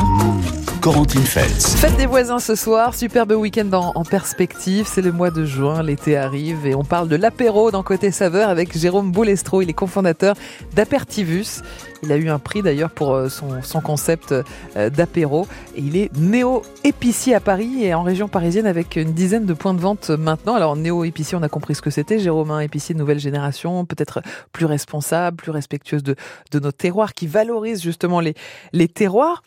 Corentine 0.82 1.22
Feltz. 1.22 1.78
Fête 1.78 1.96
des 1.96 2.08
voisins 2.08 2.40
ce 2.40 2.56
soir, 2.56 2.94
superbe 2.94 3.32
week-end 3.32 3.72
en, 3.72 3.94
en 3.96 4.04
perspective. 4.04 4.86
C'est 4.86 5.02
le 5.02 5.14
mois 5.14 5.32
de 5.32 5.46
juin, 5.46 5.82
l'été 5.82 6.18
arrive 6.18 6.68
et 6.68 6.76
on 6.76 6.84
parle 6.84 7.08
de 7.08 7.16
l'apéro 7.16 7.72
dans 7.72 7.84
Côté 7.84 8.12
saveur 8.12 8.50
avec 8.50 8.78
Jérôme 8.78 9.14
Boulestro. 9.14 9.62
Il 9.62 9.70
est 9.70 9.74
cofondateur 9.74 10.36
d'Apertivus. 10.76 11.62
Il 12.04 12.12
a 12.12 12.18
eu 12.18 12.30
un 12.30 12.40
prix 12.40 12.62
d'ailleurs 12.62 12.92
pour 12.92 13.14
euh, 13.14 13.30
son, 13.30 13.82
concept 13.82 14.32
euh, 14.32 14.90
d'apéro. 14.90 15.48
Et 15.76 15.82
il 15.82 15.98
est 15.98 16.16
néo-épicier 16.18 17.36
à 17.36 17.40
Paris 17.40 17.84
et 17.84 17.94
en 17.94 18.04
région 18.04 18.28
parisienne 18.28 18.66
avec 18.66 18.96
une 18.96 19.14
dizaine 19.14 19.46
de 19.46 19.54
points 19.54 19.74
de 19.74 19.82
vente 19.82 20.10
maintenant. 20.10 20.56
Alors 20.56 20.76
néo-épicier, 20.76 21.38
on 21.38 21.44
a 21.44 21.50
compris 21.50 21.76
ce 21.76 21.82
que 21.82 21.90
c'était. 21.90 22.20
Jérôme, 22.20 22.52
un 22.52 22.60
épicier 22.60 22.96
nouvelle 22.96 23.20
génération, 23.20 23.86
peut-être 23.86 24.22
plus 24.52 24.66
responsable, 24.66 25.38
plus 25.38 25.52
respectueuse 25.52 26.04
de, 26.04 26.16
de 26.52 26.60
nos 26.60 26.72
terroirs, 26.72 27.14
qui 27.14 27.28
valorise 27.28 27.82
justement 27.82 28.20
les, 28.20 28.36
les 28.74 28.88
terroirs. 28.88 29.44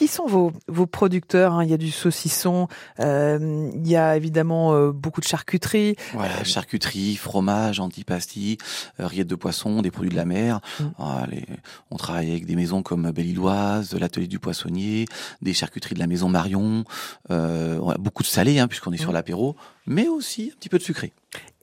Qui 0.00 0.08
sont 0.08 0.24
vos, 0.24 0.50
vos 0.66 0.86
producteurs 0.86 1.52
hein? 1.52 1.62
Il 1.62 1.68
y 1.68 1.74
a 1.74 1.76
du 1.76 1.90
saucisson, 1.90 2.68
euh, 3.00 3.70
il 3.74 3.86
y 3.86 3.96
a 3.96 4.16
évidemment 4.16 4.72
euh, 4.72 4.92
beaucoup 4.92 5.20
de 5.20 5.26
charcuterie. 5.26 5.94
Voilà, 6.14 6.42
charcuterie, 6.42 7.16
fromage, 7.16 7.80
antipasti, 7.80 8.56
euh, 8.98 9.06
rillettes 9.06 9.26
de 9.26 9.34
poisson, 9.34 9.82
des 9.82 9.90
produits 9.90 10.08
de 10.10 10.16
la 10.16 10.24
mer. 10.24 10.60
Mm. 10.80 10.84
Ah, 10.98 11.26
les- 11.30 11.44
on 11.90 11.96
travaille 11.98 12.30
avec 12.30 12.46
des 12.46 12.56
maisons 12.56 12.82
comme 12.82 13.10
Belle-Illoise, 13.10 13.94
l'atelier 14.00 14.26
du 14.26 14.38
poissonnier, 14.38 15.04
des 15.42 15.52
charcuteries 15.52 15.96
de 15.96 16.00
la 16.00 16.06
maison 16.06 16.30
Marion. 16.30 16.84
On 17.28 17.90
a 17.90 17.98
beaucoup 17.98 18.22
de 18.22 18.28
salé, 18.28 18.58
hein, 18.58 18.68
puisqu'on 18.68 18.92
est 18.92 18.96
sur 18.96 19.10
Mm. 19.10 19.14
l'apéro, 19.14 19.54
mais 19.86 20.08
aussi 20.08 20.50
un 20.54 20.56
petit 20.56 20.70
peu 20.70 20.78
de 20.78 20.82
sucré. 20.82 21.12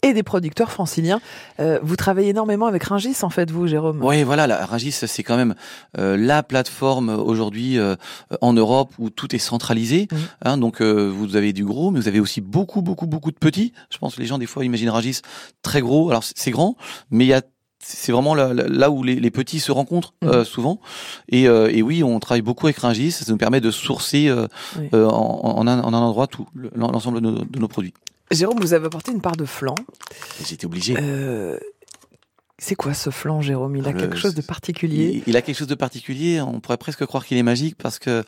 Et 0.03 0.13
des 0.13 0.21
producteurs 0.23 0.71
franciliens. 0.71 1.19
Euh, 1.59 1.79
vous 1.81 1.95
travaillez 1.95 2.29
énormément 2.29 2.67
avec 2.67 2.83
Ringis, 2.83 3.17
en 3.23 3.29
fait, 3.31 3.49
vous, 3.49 3.65
Jérôme 3.67 3.99
Oui, 4.03 4.21
voilà, 4.23 4.45
la 4.45 4.63
Rungis, 4.65 4.91
c'est 4.91 5.23
quand 5.23 5.37
même 5.37 5.55
euh, 5.97 6.15
la 6.15 6.43
plateforme 6.43 7.09
aujourd'hui 7.09 7.79
euh, 7.79 7.95
en 8.41 8.53
Europe 8.53 8.93
où 8.99 9.09
tout 9.09 9.35
est 9.35 9.39
centralisé. 9.39 10.07
Hein, 10.45 10.57
donc 10.59 10.81
euh, 10.81 11.07
vous 11.11 11.35
avez 11.35 11.51
du 11.51 11.65
gros, 11.65 11.89
mais 11.89 11.99
vous 11.99 12.07
avez 12.07 12.19
aussi 12.19 12.41
beaucoup, 12.41 12.81
beaucoup, 12.83 13.07
beaucoup 13.07 13.31
de 13.31 13.37
petits. 13.37 13.73
Je 13.89 13.97
pense 13.97 14.15
que 14.15 14.21
les 14.21 14.27
gens 14.27 14.37
des 14.37 14.45
fois 14.45 14.63
imaginent 14.63 14.91
Rungis 14.91 15.21
très 15.63 15.81
gros. 15.81 16.09
Alors 16.11 16.23
c'est 16.23 16.51
grand, 16.51 16.75
mais 17.09 17.25
il 17.25 17.29
y 17.29 17.33
a 17.33 17.41
c'est 17.79 18.11
vraiment 18.11 18.33
là, 18.35 18.89
où 18.91 19.03
les, 19.03 19.15
les 19.15 19.31
petits 19.31 19.59
se 19.59 19.71
rencontrent 19.71 20.13
euh, 20.25 20.43
souvent. 20.43 20.79
Et, 21.29 21.47
euh, 21.47 21.69
et 21.71 21.81
oui, 21.83 22.03
on 22.03 22.19
travaille 22.19 22.41
beaucoup 22.41 22.65
avec 22.65 22.77
Rungis. 22.79 23.11
Ça 23.11 23.25
nous 23.31 23.37
permet 23.37 23.61
de 23.61 23.71
sourcer 23.71 24.27
euh, 24.27 24.47
Oui. 24.77 24.89
euh, 24.93 25.07
en, 25.07 25.57
en 25.57 25.67
un, 25.67 25.79
en 25.81 25.93
un 25.93 25.97
endroit 25.99 26.27
tout 26.27 26.47
le- 26.53 26.71
l'ensemble 26.75 27.21
de 27.21 27.59
nos 27.59 27.67
produits. 27.67 27.93
Jérôme, 28.31 28.59
vous 28.59 28.73
avez 28.73 28.87
apporté 28.87 29.11
une 29.11 29.21
part 29.21 29.37
de 29.37 29.45
flan. 29.45 29.75
J'étais 30.45 30.65
obligé. 30.65 30.95
Euh, 30.99 31.57
c'est 32.59 32.75
quoi 32.75 32.93
ce 32.95 33.09
flan, 33.11 33.41
Jérôme? 33.41 33.75
Il 33.75 33.85
a 33.85 33.89
Ah, 33.89 33.91
le- 33.93 33.99
quelque 33.99 34.15
chose 34.17 34.33
de 34.33 34.41
particulier? 34.41 35.21
Il, 35.25 35.31
il 35.31 35.37
a 35.37 35.41
quelque 35.41 35.55
chose 35.57 35.67
de 35.67 35.75
particulier. 35.75 36.41
On 36.41 36.59
pourrait 36.59 36.77
presque 36.77 37.05
croire 37.05 37.25
qu'il 37.25 37.37
est 37.37 37.43
magique 37.43 37.75
parce 37.77 37.99
que 37.99 38.23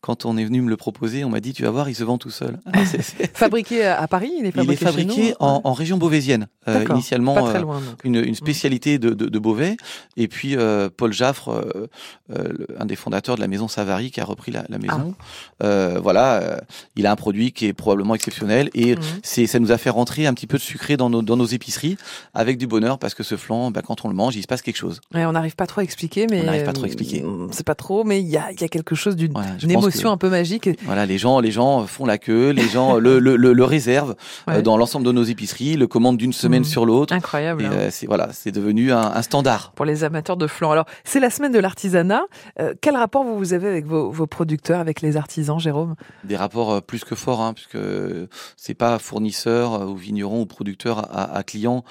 quand 0.00 0.24
on 0.24 0.36
est 0.38 0.44
venu 0.44 0.62
me 0.62 0.70
le 0.70 0.76
proposer, 0.76 1.22
on 1.24 1.28
m'a 1.28 1.40
dit 1.40 1.52
tu 1.52 1.64
vas 1.64 1.70
voir, 1.70 1.88
il 1.90 1.94
se 1.94 2.02
vend 2.04 2.16
tout 2.16 2.30
seul. 2.30 2.58
Alors, 2.72 2.86
c'est- 2.86 3.36
Fabriqué 3.36 3.84
à 3.84 4.06
Paris? 4.08 4.32
Il 4.38 4.46
est 4.46 4.52
il 4.56 4.70
est 4.70 4.76
fabriqué, 4.76 4.78
chez 4.78 4.84
fabriqué 4.86 5.28
nous? 5.30 5.46
en, 5.46 5.60
en 5.64 5.72
région 5.74 5.98
beauvaisienne. 5.98 6.46
Euh, 6.66 6.84
initialement, 6.90 7.34
Pas 7.34 7.42
très 7.50 7.58
euh, 7.58 7.62
loin, 7.62 7.82
une, 8.04 8.16
une 8.16 8.34
spécialité 8.34 8.98
de, 8.98 9.10
de, 9.10 9.26
de 9.26 9.38
Beauvais. 9.38 9.76
Et 10.16 10.28
puis 10.28 10.56
euh, 10.56 10.88
Paul 10.94 11.12
Jaffre, 11.12 11.50
euh, 11.50 11.86
euh, 12.34 12.52
un 12.78 12.86
des 12.86 12.96
fondateurs 12.96 13.36
de 13.36 13.40
la 13.42 13.48
maison 13.48 13.68
Savary, 13.68 14.10
qui 14.10 14.20
a 14.20 14.24
repris 14.24 14.50
la, 14.50 14.64
la 14.70 14.78
maison. 14.78 15.14
Ah. 15.60 15.64
Euh, 15.64 16.00
voilà, 16.02 16.34
euh, 16.40 16.56
il 16.96 17.06
a 17.06 17.12
un 17.12 17.16
produit 17.16 17.52
qui 17.52 17.66
est 17.66 17.74
probablement 17.74 18.14
exceptionnel 18.14 18.70
et 18.74 18.94
Mhm. 18.96 19.02
c'est 19.22 19.46
ça 19.46 19.58
nous 19.58 19.72
a 19.72 19.78
fait 19.78 19.90
rentrer 19.90 20.26
un 20.26 20.32
petit 20.34 20.46
peu 20.46 20.56
de 20.56 20.62
sucré 20.62 20.96
dans 20.96 21.10
nos, 21.10 21.20
dans 21.20 21.36
nos 21.36 21.44
épiceries 21.46 21.96
avec 22.32 22.56
du 22.58 22.66
bonheur 22.66 22.98
parce 22.98 23.12
que 23.14 23.22
ce 23.22 23.36
flan, 23.36 23.70
bah, 23.74 23.82
quand 23.86 24.04
on 24.04 24.08
le 24.08 24.14
mange, 24.14 24.36
il 24.36 24.42
se 24.42 24.46
passe 24.46 24.62
quelque 24.62 24.76
chose. 24.76 25.00
Ouais, 25.12 25.24
on 25.26 25.32
n'arrive 25.32 25.56
pas 25.56 25.66
trop 25.66 25.80
à 25.80 25.84
expliquer, 25.84 26.26
mais 26.30 26.40
On 26.40 26.44
n'arrive 26.44 26.64
pas 26.64 26.72
trop 26.72 26.84
à 26.84 26.86
expliquer. 26.86 27.22
euh, 27.22 27.48
C'est 27.50 27.66
pas 27.66 27.74
trop, 27.74 28.04
mais 28.04 28.20
il 28.20 28.28
y 28.28 28.36
a, 28.36 28.50
y 28.52 28.64
a 28.64 28.68
quelque 28.68 28.94
chose 28.94 29.16
d'une 29.16 29.32
Voilà, 29.32 29.50
émotion 29.68 30.08
que- 30.10 30.14
un 30.14 30.16
peu 30.16 30.30
magique. 30.30 30.70
Voilà, 30.84 31.04
les 31.06 31.18
gens, 31.18 31.40
les 31.40 31.50
gens 31.50 31.86
font 31.86 32.06
la 32.06 32.16
queue, 32.18 32.50
les 32.50 32.68
gens 32.68 32.96
le, 32.96 33.18
le, 33.18 33.36
le, 33.36 33.52
le 33.52 33.64
réservent 33.64 34.14
euh, 34.48 34.54
Ouais. 34.56 34.62
dans 34.62 34.76
l'ensemble 34.76 35.04
de 35.06 35.12
nos 35.12 35.24
épiceries, 35.24 35.74
le 35.76 35.86
commandent 35.86 36.16
d'une 36.16 36.32
semaine 36.32 36.60
Mhm. 36.62 36.68
sur 36.68 36.86
l'autre. 36.86 37.12
Incroyable. 37.12 37.64
Hein. 37.64 37.70
euh, 37.72 37.88
c'est 37.90 38.06
voilà, 38.06 38.28
c'est 38.32 38.52
devenu 38.52 38.92
un, 38.92 38.98
un 39.00 39.22
standard. 39.22 39.72
pour 39.74 39.84
les 39.84 40.04
amateurs 40.04 40.36
de 40.36 40.46
flan. 40.46 40.70
Alors, 40.70 40.86
c'est 41.04 41.20
la 41.20 41.30
semaine 41.30 41.52
de 41.52 41.58
l'artisanat. 41.58 42.22
Euh, 42.60 42.74
quel 42.80 42.96
rapport 42.96 43.24
vous, 43.24 43.36
vous 43.36 43.52
avez 43.52 43.68
avec 43.68 43.86
vos, 43.86 44.10
vos 44.10 44.26
producteurs, 44.26 44.78
avec 44.80 45.00
les 45.00 45.16
artisans, 45.16 45.58
Jérôme? 45.58 45.94
Des 46.22 46.36
rapports 46.36 46.80
plus 46.82 47.04
que 47.04 47.14
forts, 47.14 47.40
hein, 47.40 47.52
puisque 47.54 47.78
c'est 48.56 48.74
pas 48.74 48.98
fournisseur 48.98 49.88
ou 49.88 49.96
vigneron 49.96 50.40
ou 50.42 50.46
producteur 50.46 50.98
à, 51.14 51.34
à 51.36 51.42
client. 51.42 51.84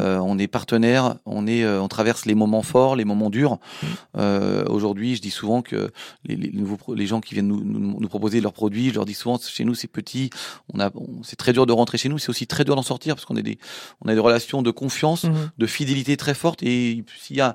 Euh, 0.00 0.18
on 0.18 0.38
est 0.38 0.46
partenaire, 0.48 1.14
on 1.32 1.46
est, 1.46 1.62
euh, 1.64 1.80
on 1.80 1.88
traverse 1.88 2.26
les 2.26 2.34
moments 2.34 2.62
forts, 2.62 2.96
les 2.96 3.04
moments 3.04 3.30
durs. 3.30 3.58
Mhm. 3.82 3.88
Euh, 4.18 4.64
Aujourd'hui, 4.68 5.16
je 5.16 5.22
dis 5.22 5.30
souvent 5.30 5.62
que 5.62 5.90
les, 6.24 6.36
les 6.36 6.50
nouveaux, 6.52 6.76
pro- 6.76 6.94
les 6.94 7.06
gens 7.06 7.20
qui 7.20 7.34
viennent 7.34 7.48
nous, 7.48 7.62
nous, 7.64 7.98
nous 8.00 8.08
proposer 8.08 8.40
leurs 8.40 8.52
produits, 8.52 8.90
je 8.90 8.94
leur 8.94 9.04
dis 9.06 9.14
souvent, 9.14 9.38
chez 9.38 9.64
nous 9.64 9.74
c'est 9.74 9.88
petit, 9.88 10.30
on 10.74 10.80
a, 10.80 10.90
c'est 11.22 11.36
très 11.36 11.52
dur 11.52 11.66
de 11.66 11.72
rentrer 11.72 11.98
chez 11.98 12.08
nous, 12.08 12.18
c'est 12.18 12.30
aussi 12.30 12.46
très 12.46 12.64
dur 12.64 12.76
d'en 12.76 12.82
sortir 12.82 13.14
parce 13.14 13.24
qu'on 13.24 13.36
a 13.36 13.42
des, 13.42 13.58
on 14.04 14.08
a 14.08 14.14
des 14.14 14.20
relations 14.20 14.62
de 14.62 14.70
confiance. 14.70 15.24
Mhm. 15.24 15.50
de 15.58 15.66
fidélité 15.66 16.16
très 16.16 16.34
forte 16.34 16.62
et 16.62 17.04
s'il 17.18 17.36
y 17.36 17.40
a 17.40 17.54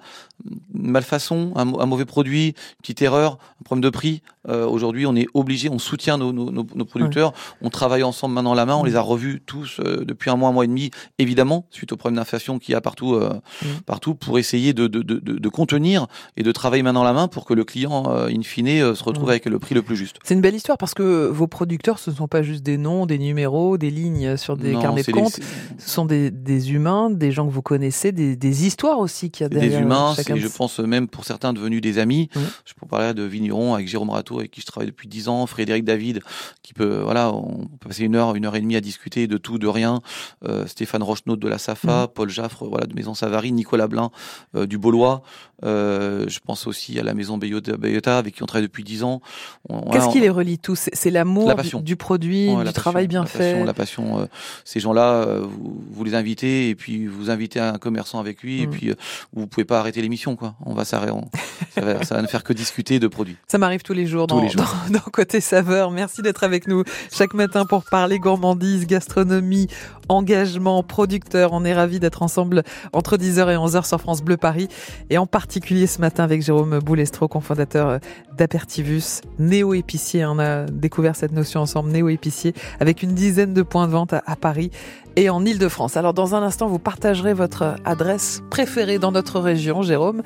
une 0.74 0.92
malfaçon, 0.92 1.52
un, 1.56 1.66
mau- 1.66 1.80
un 1.82 1.86
mauvais 1.86 2.06
produit, 2.06 2.48
une 2.48 2.54
petite 2.82 3.02
erreur, 3.02 3.38
un 3.60 3.64
problème 3.64 3.82
de 3.84 3.90
prix, 3.90 4.22
euh, 4.48 4.66
aujourd'hui 4.68 5.06
on 5.06 5.16
est 5.16 5.28
obligé, 5.34 5.70
on 5.70 5.80
soutient 5.80 6.18
nos, 6.18 6.32
nos, 6.32 6.52
nos- 6.52 6.68
nos 6.76 6.86
producteurs, 6.86 7.34
on 7.62 7.70
travaille 7.70 8.04
ensemble 8.04 8.34
main 8.36 8.44
dans 8.44 8.54
la 8.54 8.66
main, 8.66 8.76
on 8.76 8.82
Mhm. 8.84 8.88
les 8.90 8.96
a 8.96 9.02
revus 9.02 9.42
tous 9.46 9.80
euh, 9.80 10.06
depuis 10.06 10.30
un 10.30 10.36
mois, 10.36 10.50
un 10.50 10.52
mois 10.54 10.66
et 10.66 10.68
demi, 10.68 10.92
évidemment, 11.20 11.66
suite 11.72 11.92
au 11.94 11.98
problème 11.98 12.18
d'inflation 12.18 12.60
qu'il 12.60 12.74
y 12.74 12.76
a 12.76 12.82
partout, 12.82 13.16
euh, 13.16 13.34
Mhm. 13.66 13.82
partout 13.86 14.16
pour 14.16 14.38
essayer 14.40 14.74
de, 14.74 14.88
de, 14.88 15.02
de, 15.02 15.50
contenir 15.50 16.08
et 16.38 16.44
de 16.44 16.52
travailler 16.52 16.84
main 16.84 16.94
dans 16.94 17.04
la 17.04 17.14
main 17.14 17.28
pour 17.28 17.46
que 17.46 17.54
le 17.54 17.64
client, 17.64 18.04
euh, 18.10 18.28
in 18.28 18.42
fine, 18.44 18.68
euh, 18.68 18.96
se 18.96 19.04
retrouve 19.04 19.26
Mhm. 19.26 19.30
avec 19.32 19.46
le 19.46 19.60
prix 19.60 19.76
le 19.76 19.82
plus 19.82 19.96
juste. 19.96 20.18
C'est 20.24 20.34
une 20.34 20.42
belle 20.42 20.56
histoire 20.56 20.78
parce 20.78 20.94
que 20.94 21.28
vos 21.28 21.48
producteurs, 21.48 22.00
ce 22.00 22.10
ne 22.12 22.16
sont 22.16 22.28
pas 22.28 22.42
juste 22.44 22.64
des 22.64 22.78
noms, 22.78 23.06
des 23.06 23.18
numéros, 23.18 23.78
des 23.78 23.90
lignes 23.92 24.38
sur 24.38 24.58
des 24.58 24.74
Non, 24.74 24.82
carnets 24.82 25.02
de 25.02 25.06
c'est 25.06 25.12
les- 25.14 25.22
compte. 25.22 25.32
c'est- 25.34 25.44
Ce 25.78 25.90
sont 25.90 26.06
des, 26.06 26.32
des 26.32 26.72
humains, 26.74 27.10
des 27.10 27.32
gens 27.32 27.46
que 27.48 27.52
vous 27.52 27.62
connaissez, 27.62 28.12
des, 28.12 28.36
des 28.36 28.66
histoires 28.66 29.00
aussi 29.00 29.30
qu'il 29.32 29.44
y 29.44 29.46
a 29.46 29.50
des 29.50 29.56
derrière 29.60 29.82
humains, 29.82 30.14
chacun 30.16 30.36
c'est, 30.36 30.42
je 30.42 30.48
pense 30.48 30.80
même 30.80 31.08
pour 31.08 31.26
certains 31.26 31.54
devenus 31.54 31.82
des 31.82 31.98
amis. 32.00 32.30
Mhm. 32.36 32.42
Je 32.66 32.74
peux 32.74 32.88
parler 32.88 33.14
de 33.14 33.24
vignerons 33.24 33.74
avec 33.74 33.88
Jérôme 33.88 34.10
Rateau 34.10 34.40
avec 34.40 34.52
qui 34.52 34.62
je 34.62 34.66
travaille 34.66 34.88
depuis 34.88 35.08
10 35.08 35.28
ans, 35.28 35.46
Frédéric 35.46 35.84
David 35.84 36.22
qui 36.64 36.74
peut 36.74 37.00
voilà, 37.04 37.32
on 37.34 37.68
peut 37.80 37.88
passer 37.90 38.04
une 38.04 38.16
heure, 38.16 38.36
une 38.36 38.46
heure 38.46 38.56
et 38.56 38.62
demie 38.62 38.76
à 38.76 38.82
discuter 38.82 39.28
de 39.28 39.38
tout, 39.38 39.58
de 39.60 39.68
rien. 39.68 40.02
Euh, 40.46 40.66
Stéphane 40.68 41.04
Rochenaud 41.04 41.36
de 41.36 41.48
la 41.48 41.58
Safa, 41.58 42.08
Paul 42.08 42.30
Jaffre 42.30 42.66
voilà 42.68 42.86
de 42.88 42.94
Maison 42.96 43.14
Savary, 43.14 43.52
Nicolas 43.56 43.88
Blin 43.88 44.12
euh, 44.56 44.66
du 44.68 44.78
Beaulois. 44.78 45.24
Euh, 45.64 46.26
je 46.28 46.40
pense 46.46 46.68
aussi 46.68 47.00
à 47.00 47.04
la 47.04 47.14
Maison 47.14 47.38
Bayota, 47.38 48.18
avec 48.18 48.36
qui 48.36 48.44
on 48.44 48.46
travaille 48.46 48.68
depuis 48.68 48.84
10 48.84 49.04
ans. 49.04 49.22
Qu'est-ce 49.92 50.10
qui 50.10 50.20
les 50.20 50.30
relie 50.30 50.60
tous? 50.60 50.90
C'est 50.94 51.10
l'amour 51.10 51.48
La 51.48 51.54
du, 51.54 51.62
passion. 51.62 51.80
du 51.80 51.96
produit, 51.96 52.50
Ouais, 52.54 52.66
du 52.66 52.74
travail 52.74 53.08
passion, 53.08 53.10
bien 53.10 53.22
la 53.22 53.26
fait. 53.28 53.38
passion, 53.54 53.64
la 53.66 53.74
passion, 53.74 54.20
euh, 54.20 54.26
ces 54.66 54.80
gens-là, 54.82 55.26
vous, 55.42 55.82
vous 55.92 56.04
les 56.04 56.14
invitez 56.14 56.70
et 56.70 56.76
puis 56.76 57.08
vous 57.08 57.30
invitez 57.30 57.60
un 57.62 57.78
commerçant 57.78 58.20
avec 58.20 58.44
lui 58.44 58.62
et 58.62 58.68
Mm. 58.68 58.70
puis 58.72 58.92
vous 59.34 59.48
pouvez 59.48 59.64
pas 59.66 59.80
arrêter 59.80 60.02
l'émission 60.02 60.36
quoi. 60.36 60.56
On 60.66 60.74
va 60.74 60.84
s'arrêter, 60.86 61.14
ça, 61.74 61.82
va, 61.82 62.04
ça 62.04 62.16
va 62.16 62.22
ne 62.22 62.28
faire 62.28 62.44
que 62.44 62.52
discuter 62.54 63.00
de 63.00 63.08
produits. 63.08 63.38
Ça 63.48 63.58
m'arrive 63.58 63.82
tous 63.82 63.94
les 63.94 64.06
jours, 64.08 64.28
Tous 64.28 64.36
dans, 64.36 64.42
les 64.42 64.50
jours. 64.50 64.66
Dans, 64.90 65.00
dans 65.00 65.06
Côté 65.12 65.40
Saveur. 65.40 65.90
Merci 65.92 66.22
d'être 66.22 66.44
avec 66.44 66.68
nous 66.68 66.84
chaque 67.14 67.34
matin 67.34 67.66
pour 67.66 67.86
parler 67.86 68.20
gourmandise, 68.20 68.86
gastronomie, 68.88 69.68
engagement, 70.10 70.84
producteur. 70.84 71.54
On 71.54 71.64
est 71.66 71.74
ravis 71.74 72.00
d'être 72.00 72.22
ensemble 72.24 72.64
entre 72.94 73.18
10h 73.18 73.45
et 73.50 73.56
11h 73.56 73.88
sur 73.88 74.00
France 74.00 74.22
Bleu 74.22 74.38
Paris. 74.38 74.68
Et 75.10 75.18
en 75.18 75.26
particulier 75.26 75.88
ce 75.88 76.00
matin 76.00 76.24
avec 76.24 76.42
Jérôme 76.42 76.80
Boulestro, 76.80 77.28
cofondateur 77.28 77.88
euh, 77.88 77.98
d'Apertivus, 78.38 79.22
néo-épicier. 79.40 80.26
On 80.26 80.40
a 80.40 80.66
découvert 80.66 81.16
cette 81.16 81.32
notion 81.32 81.62
ensemble, 81.62 81.92
néo-épicier, 81.92 82.54
avec 82.80 83.04
une 83.04 83.14
dizaine 83.14 83.54
de 83.54 83.62
points 83.62 83.88
de 83.88 83.92
vente 83.92 84.14
à, 84.14 84.36
Paris 84.36 84.72
et 85.16 85.30
en 85.30 85.46
Ile-de-France. 85.46 85.98
Alors 85.98 86.14
dans 86.14 86.36
un 86.36 86.44
instant, 86.44 86.68
vous 86.68 86.80
partagerez 86.80 87.34
votre 87.34 87.76
adresse 87.86 88.42
préférée 88.50 89.00
dans 89.00 89.12
notre 89.12 89.40
région, 89.40 89.82
Jérôme. 89.82 90.22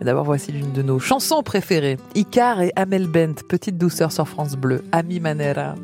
Mais 0.00 0.06
d'abord, 0.06 0.24
voici 0.24 0.52
l'une 0.52 0.72
de 0.72 0.82
nos 0.82 0.98
chansons 0.98 1.42
préférées. 1.42 1.96
Icar 2.14 2.60
et 2.62 2.72
Amel 2.76 3.06
Bent, 3.06 3.34
Petite 3.48 3.78
douceur 3.78 4.10
sur 4.12 4.26
France 4.28 4.56
Bleu, 4.56 4.82
Ami 4.92 5.20
Manera. 5.20 5.74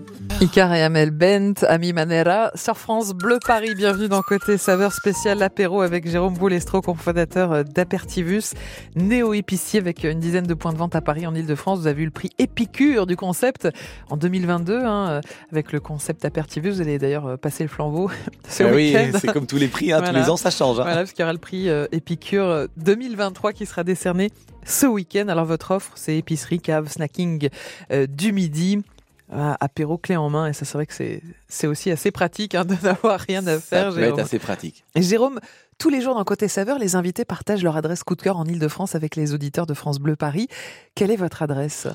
Icar 0.41 0.73
et 0.75 0.83
Amel 0.83 1.11
Bent, 1.11 1.65
Ami 1.69 1.93
Manera, 1.93 2.51
sur 2.55 2.77
France 2.77 3.13
Bleu 3.13 3.39
Paris. 3.45 3.75
Bienvenue 3.75 4.09
dans 4.09 4.23
Côté 4.23 4.57
Saveur 4.59 4.93
spécial 4.93 5.43
apéro 5.43 5.83
avec 5.83 6.09
Jérôme 6.09 6.35
Boulestro, 6.35 6.81
cofondateur 6.81 7.53
euh, 7.53 7.63
d'Apertivus, 7.63 8.55
néo-épicier 8.95 9.81
avec 9.81 10.05
une 10.05 10.21
dizaine 10.21 10.47
de 10.47 10.55
points 10.55 10.73
de 10.73 10.79
vente 10.79 10.95
à 10.97 11.01
Paris 11.01 11.27
en 11.27 11.35
Ile-de-France. 11.35 11.81
Vous 11.81 11.87
avez 11.87 12.03
eu 12.03 12.07
le 12.07 12.11
prix 12.11 12.31
Épicure 12.39 13.07
du 13.07 13.17
concept 13.17 13.69
en 14.11 14.17
2022, 14.17 14.79
hein, 14.85 15.09
euh, 15.09 15.21
avec 15.53 15.73
le 15.73 15.81
concept 15.81 16.25
Apertivus. 16.25 16.71
Vous 16.71 16.81
allez 16.83 16.99
d'ailleurs 16.99 17.27
euh, 17.27 17.37
passer 17.37 17.65
le 17.65 17.69
flambeau 17.69 18.11
ce 18.49 18.63
Ah 18.65 18.71
oui, 18.73 18.95
c'est 19.21 19.33
comme 19.33 19.47
tous 19.47 19.57
les 19.59 19.69
prix, 19.69 19.93
hein, 19.93 19.99
Voilà. 19.99 20.13
tous 20.13 20.25
les 20.25 20.31
ans 20.31 20.37
ça 20.37 20.51
change. 20.51 20.79
hein. 20.79 20.83
Voilà, 20.85 20.99
parce 20.99 21.13
qu'il 21.13 21.21
y 21.21 21.25
aura 21.25 21.33
le 21.33 21.39
prix 21.39 21.69
euh, 21.69 21.87
Épicure 21.93 22.45
euh, 22.45 22.67
2023 22.77 23.53
qui 23.53 23.67
sera 23.67 23.83
décerné 23.85 23.98
ce 24.65 24.87
week-end. 24.87 25.29
Alors 25.29 25.45
votre 25.47 25.71
offre, 25.73 25.93
c'est 25.97 26.17
épicerie, 26.17 26.61
cave, 26.61 26.89
snacking 26.89 27.49
euh, 27.91 28.07
du 28.07 28.33
midi. 28.33 28.83
Ah, 29.31 29.59
apéro 29.61 29.99
clé 29.99 30.17
en 30.17 30.31
main 30.31 30.47
et 30.47 30.55
ça 30.55 30.65
c'est 30.65 30.73
vrai 30.79 30.87
que 30.87 30.95
c'est 30.95 31.23
c'est 31.49 31.67
aussi 31.67 31.91
assez 31.91 32.11
pratique 32.11 32.55
hein, 32.55 32.65
de 32.65 32.75
n'avoir 32.83 33.21
rien 33.21 33.47
à 33.47 33.57
Ça 33.57 33.61
faire 33.61 33.93
peut 33.93 34.01
Jérôme. 34.01 34.19
être 34.21 34.25
assez 34.25 34.39
pratique. 34.39 34.85
Et 34.95 35.03
Jérôme 35.03 35.39
Tous 35.77 35.91
les 35.91 36.01
jours 36.01 36.15
dans 36.15 36.25
Côté 36.25 36.49
Saveur, 36.49 36.79
les 36.79 36.97
invités 36.97 37.27
partagent 37.27 37.63
leur 37.63 37.77
adresse 37.77 38.03
coup 38.05 38.15
de 38.17 38.23
cœur 38.23 38.39
en 38.39 38.47
Ile-de-France 38.47 38.95
avec 38.95 39.17
les 39.17 39.35
auditeurs 39.35 39.67
de 39.67 39.75
France 39.75 39.99
Bleu 39.99 40.17
Paris. 40.17 40.49
Quelle 40.95 41.11
est 41.11 41.17
votre 41.17 41.43
adresse? 41.43 41.89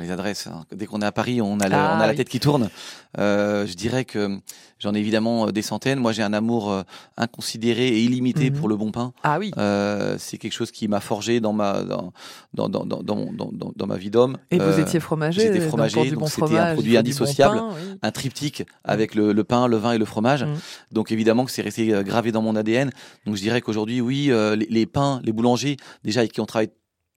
Les 0.00 0.10
adresses. 0.10 0.46
Hein. 0.46 0.64
Dès 0.72 0.86
qu'on 0.86 1.00
est 1.02 1.06
à 1.06 1.12
Paris, 1.12 1.42
on 1.42 1.60
a, 1.60 1.66
ah 1.70 1.96
on 1.96 2.00
a 2.00 2.06
la 2.06 2.14
tête 2.14 2.28
qui 2.28 2.40
tourne. 2.40 2.70
Euh, 3.18 3.66
je 3.66 3.74
dirais 3.74 4.04
que 4.04 4.40
j'en 4.82 4.94
ai 4.94 4.98
évidemment 4.98 5.46
euh, 5.46 5.52
des 5.52 5.62
centaines. 5.62 5.98
Moi, 5.98 6.12
j'ai 6.12 6.22
un 6.22 6.32
amour 6.32 6.70
euh, 6.70 6.82
inconsidéré 7.16 7.88
et 7.88 8.02
illimité 8.02 8.50
mhm. 8.50 8.58
pour 8.58 8.68
le 8.68 8.76
bon 8.76 8.90
pain. 8.90 9.12
Ah 9.22 9.38
oui. 9.38 9.52
Euh, 9.56 10.16
c'est 10.18 10.38
quelque 10.38 10.52
chose 10.52 10.70
qui 10.70 10.88
m'a 10.88 11.00
forgé 11.00 11.40
dans 11.40 11.52
ma 11.52 11.82
dans 11.82 12.12
dans 12.54 12.68
dans 12.68 12.84
dans, 12.84 13.02
dans, 13.02 13.72
dans 13.76 13.86
ma 13.86 13.96
vie 13.96 14.10
d'homme. 14.10 14.38
Et 14.50 14.58
vous 14.58 14.80
étiez 14.80 15.00
fromager. 15.00 15.42
J'étais 15.42 15.60
fromager, 15.60 16.10
donc 16.10 16.28
c'était 16.28 16.58
un 16.58 16.74
produit 16.74 16.96
indissociable, 16.96 17.60
un 18.02 18.10
triptyque 18.10 18.64
avec 18.84 19.14
le, 19.14 19.32
le, 19.32 19.44
pain, 19.44 19.66
le 19.66 19.76
vin 19.76 19.92
et 19.92 19.98
le 19.98 20.04
fromage. 20.04 20.44
Mhm. 20.44 20.56
Donc 20.90 21.12
évidemment 21.12 21.44
que 21.44 21.50
c'est 21.50 21.62
resté 21.62 21.88
gravé 22.04 22.32
dans 22.32 22.42
mon 22.42 22.56
ADN. 22.56 22.90
Donc 23.26 23.36
je 23.36 23.42
dirais 23.42 23.60
qu'aujourd'hui, 23.60 24.00
oui, 24.00 24.30
les, 24.32 24.66
les 24.68 24.86
pains, 24.86 25.20
les 25.24 25.32
boulangers, 25.32 25.76
déjà 26.02 26.20
avec 26.20 26.32
qui 26.32 26.40
on 26.40 26.46
travaille 26.46 26.70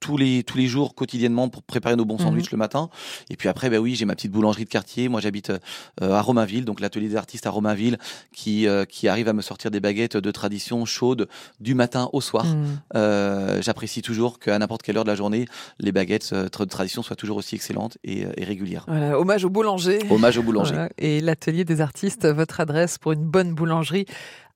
tous 0.06 0.16
les 0.16 0.44
tous 0.44 0.56
les 0.56 0.68
jours 0.68 0.94
quotidiennement 0.94 1.48
pour 1.48 1.64
préparer 1.64 1.96
nos 1.96 2.04
bons 2.04 2.18
sandwichs 2.18 2.52
mhm. 2.52 2.52
le 2.52 2.58
matin. 2.58 2.90
Et 3.28 3.36
puis 3.36 3.48
après 3.48 3.70
ben 3.70 3.78
oui 3.78 3.96
j'ai 3.96 4.04
ma 4.04 4.14
petite 4.14 4.30
boulangerie 4.30 4.64
de 4.64 4.68
quartier. 4.68 5.08
Moi 5.08 5.20
j'habite 5.20 5.50
euh, 5.50 6.12
à 6.12 6.20
Romainville 6.20 6.64
donc 6.64 6.78
l'atelier 6.78 7.08
des 7.08 7.16
artistes 7.16 7.46
à 7.46 7.50
Romainville 7.50 7.98
qui 8.32 8.68
euh, 8.68 8.84
qui 8.84 9.08
arrive 9.08 9.28
à 9.28 9.32
me 9.32 9.42
sortir 9.42 9.72
des 9.72 9.80
baguettes 9.80 10.16
de 10.16 10.30
tradition 10.30 10.84
chaudes 10.84 11.28
du 11.58 11.74
matin 11.74 12.08
au 12.12 12.20
soir. 12.20 12.44
Mhm. 12.44 12.80
euh, 12.94 13.60
j'apprécie 13.62 14.00
toujours 14.00 14.38
qu'à 14.38 14.56
n'importe 14.58 14.82
quelle 14.82 14.96
heure 14.96 15.04
de 15.04 15.10
la 15.10 15.16
journée 15.16 15.46
les 15.80 15.90
baguettes 15.90 16.32
de 16.32 16.64
tradition 16.64 17.02
soient 17.02 17.16
toujours 17.16 17.38
aussi 17.38 17.56
excellentes 17.56 17.98
et, 18.04 18.26
régulières. 18.44 18.84
Voilà, 18.86 19.18
hommage 19.18 19.44
au 19.44 19.50
boulanger 19.50 19.98
hommage 20.08 20.38
au 20.38 20.44
boulanger 20.44 20.86
et 20.98 21.20
l'atelier 21.20 21.64
des 21.64 21.80
artistes 21.80 22.26
votre 22.26 22.60
adresse 22.60 22.98
pour 22.98 23.10
une 23.10 23.24
bonne 23.24 23.54
boulangerie 23.54 24.06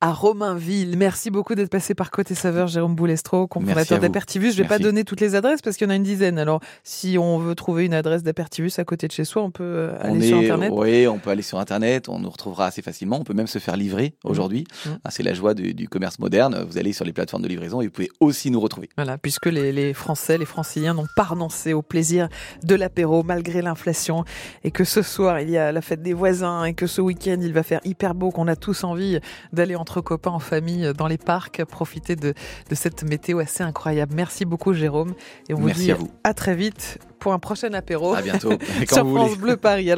à 0.01 0.13
Romainville. 0.13 0.97
Merci 0.97 1.31
beaucoup 1.31 1.55
d'être 1.55 1.69
passé 1.69 1.95
par 1.95 2.11
Côté 2.11 2.35
Saveur, 2.35 2.69
Jérôme 2.69 2.95
Boulestro, 2.95 3.47
compromateur 3.47 3.99
d'Apertivus. 3.99 4.53
Je 4.53 4.63
vais 4.63 4.69
pas 4.69 4.79
donner 4.79 5.05
toutes 5.05 5.21
les 5.21 5.35
adresses 5.35 5.61
parce 5.61 5.77
qu'il 5.77 5.87
y 5.87 5.89
en 5.89 5.93
a 5.93 5.97
une 5.97 6.03
dizaine. 6.03 6.39
Alors, 6.39 6.61
si 6.85 7.19
on 7.19 7.39
veut 7.39 7.55
trouver 7.55 7.85
une 7.85 7.93
adresse 7.93 8.23
d'Apertivus 8.23 8.73
à 8.79 8.85
côté 8.85 9.09
de 9.09 9.13
chez 9.13 9.25
soi, 9.25 9.43
on 9.43 9.51
peut 9.51 9.63
euh, 9.63 9.99
aller 10.01 10.27
sur 10.27 10.39
Internet. 10.39 10.73
Oui, 10.75 11.07
on 11.07 11.19
peut 11.19 11.31
aller 11.31 11.43
sur 11.43 11.59
Internet. 11.59 12.09
On 12.09 12.19
nous 12.19 12.31
retrouvera 12.31 12.67
assez 12.67 12.81
facilement. 12.81 13.19
On 13.21 13.25
peut 13.25 13.35
même 13.35 13.47
se 13.47 13.59
faire 13.59 13.77
livrer 13.77 14.15
mmh. 14.25 14.29
aujourd'hui. 14.29 14.65
Mmh. 14.87 14.91
Ah, 15.05 15.11
c'est 15.11 15.23
la 15.23 15.35
joie 15.35 15.53
du, 15.53 15.89
commerce 15.89 16.19
moderne. 16.19 16.65
Vous 16.69 16.79
allez 16.79 16.93
sur 16.93 17.05
les 17.05 17.13
plateformes 17.13 17.43
de 17.43 17.49
livraison 17.49 17.83
et 17.83 17.87
vous 17.87 17.93
pouvez 17.93 18.11
aussi 18.21 18.51
nous 18.51 18.61
retrouver. 18.61 18.89
Voilà, 18.97 19.19
puisque 19.19 19.47
les, 19.47 19.73
les 19.73 19.93
Français, 19.93 20.39
les 20.39 20.47
Franciliens 20.47 20.95
n'ont 20.95 21.09
pas 21.17 21.25
renoncé 21.25 21.75
au 21.75 21.83
plaisir 21.83 22.29
de 22.63 22.75
l'apéro 22.75 23.23
malgré 23.23 23.61
l'inflation 23.61 24.25
et 24.65 24.71
que 24.71 24.85
ce 24.85 25.03
soir 25.03 25.41
il 25.41 25.51
y 25.51 25.59
a 25.59 25.73
la 25.73 25.81
fête 25.81 26.03
des 26.03 26.15
voisins 26.15 26.65
et 26.65 26.75
que 26.75 26.87
ce 26.87 27.01
week-end 27.01 27.39
il 27.41 27.53
va 27.53 27.63
faire 27.63 27.81
hyper 27.85 28.15
beau, 28.15 28.31
qu'on 28.31 28.49
a 28.49 28.57
tous 28.57 28.85
envie 28.85 29.19
d'aller 29.53 29.75
entre 29.91 30.01
copains 30.01 30.31
en 30.31 30.39
famille 30.39 30.87
euh, 30.87 30.93
dans 30.93 31.09
les 31.09 31.19
parcs, 31.19 31.65
profiter 31.65 32.15
de, 32.15 32.33
de 32.69 32.75
cette 32.75 33.03
météo 33.03 33.41
assez 33.41 33.65
incroyable. 33.65 34.13
Merci 34.15 34.45
beaucoup 34.45 34.73
Jérôme 34.73 35.15
et 35.49 35.55
on 35.55 35.59
vous 35.59 35.71
dit 35.71 35.93
à, 36.23 36.33
très 36.33 36.55
vite 36.55 36.99
pour 37.19 37.33
un 37.33 37.39
prochain 37.41 37.73
apéro. 37.75 38.15
À 38.15 38.23
bientôt. 38.23 38.53
sur 38.89 39.09
France 39.09 39.37
Bleu 39.37 39.57
Paris. 39.57 39.89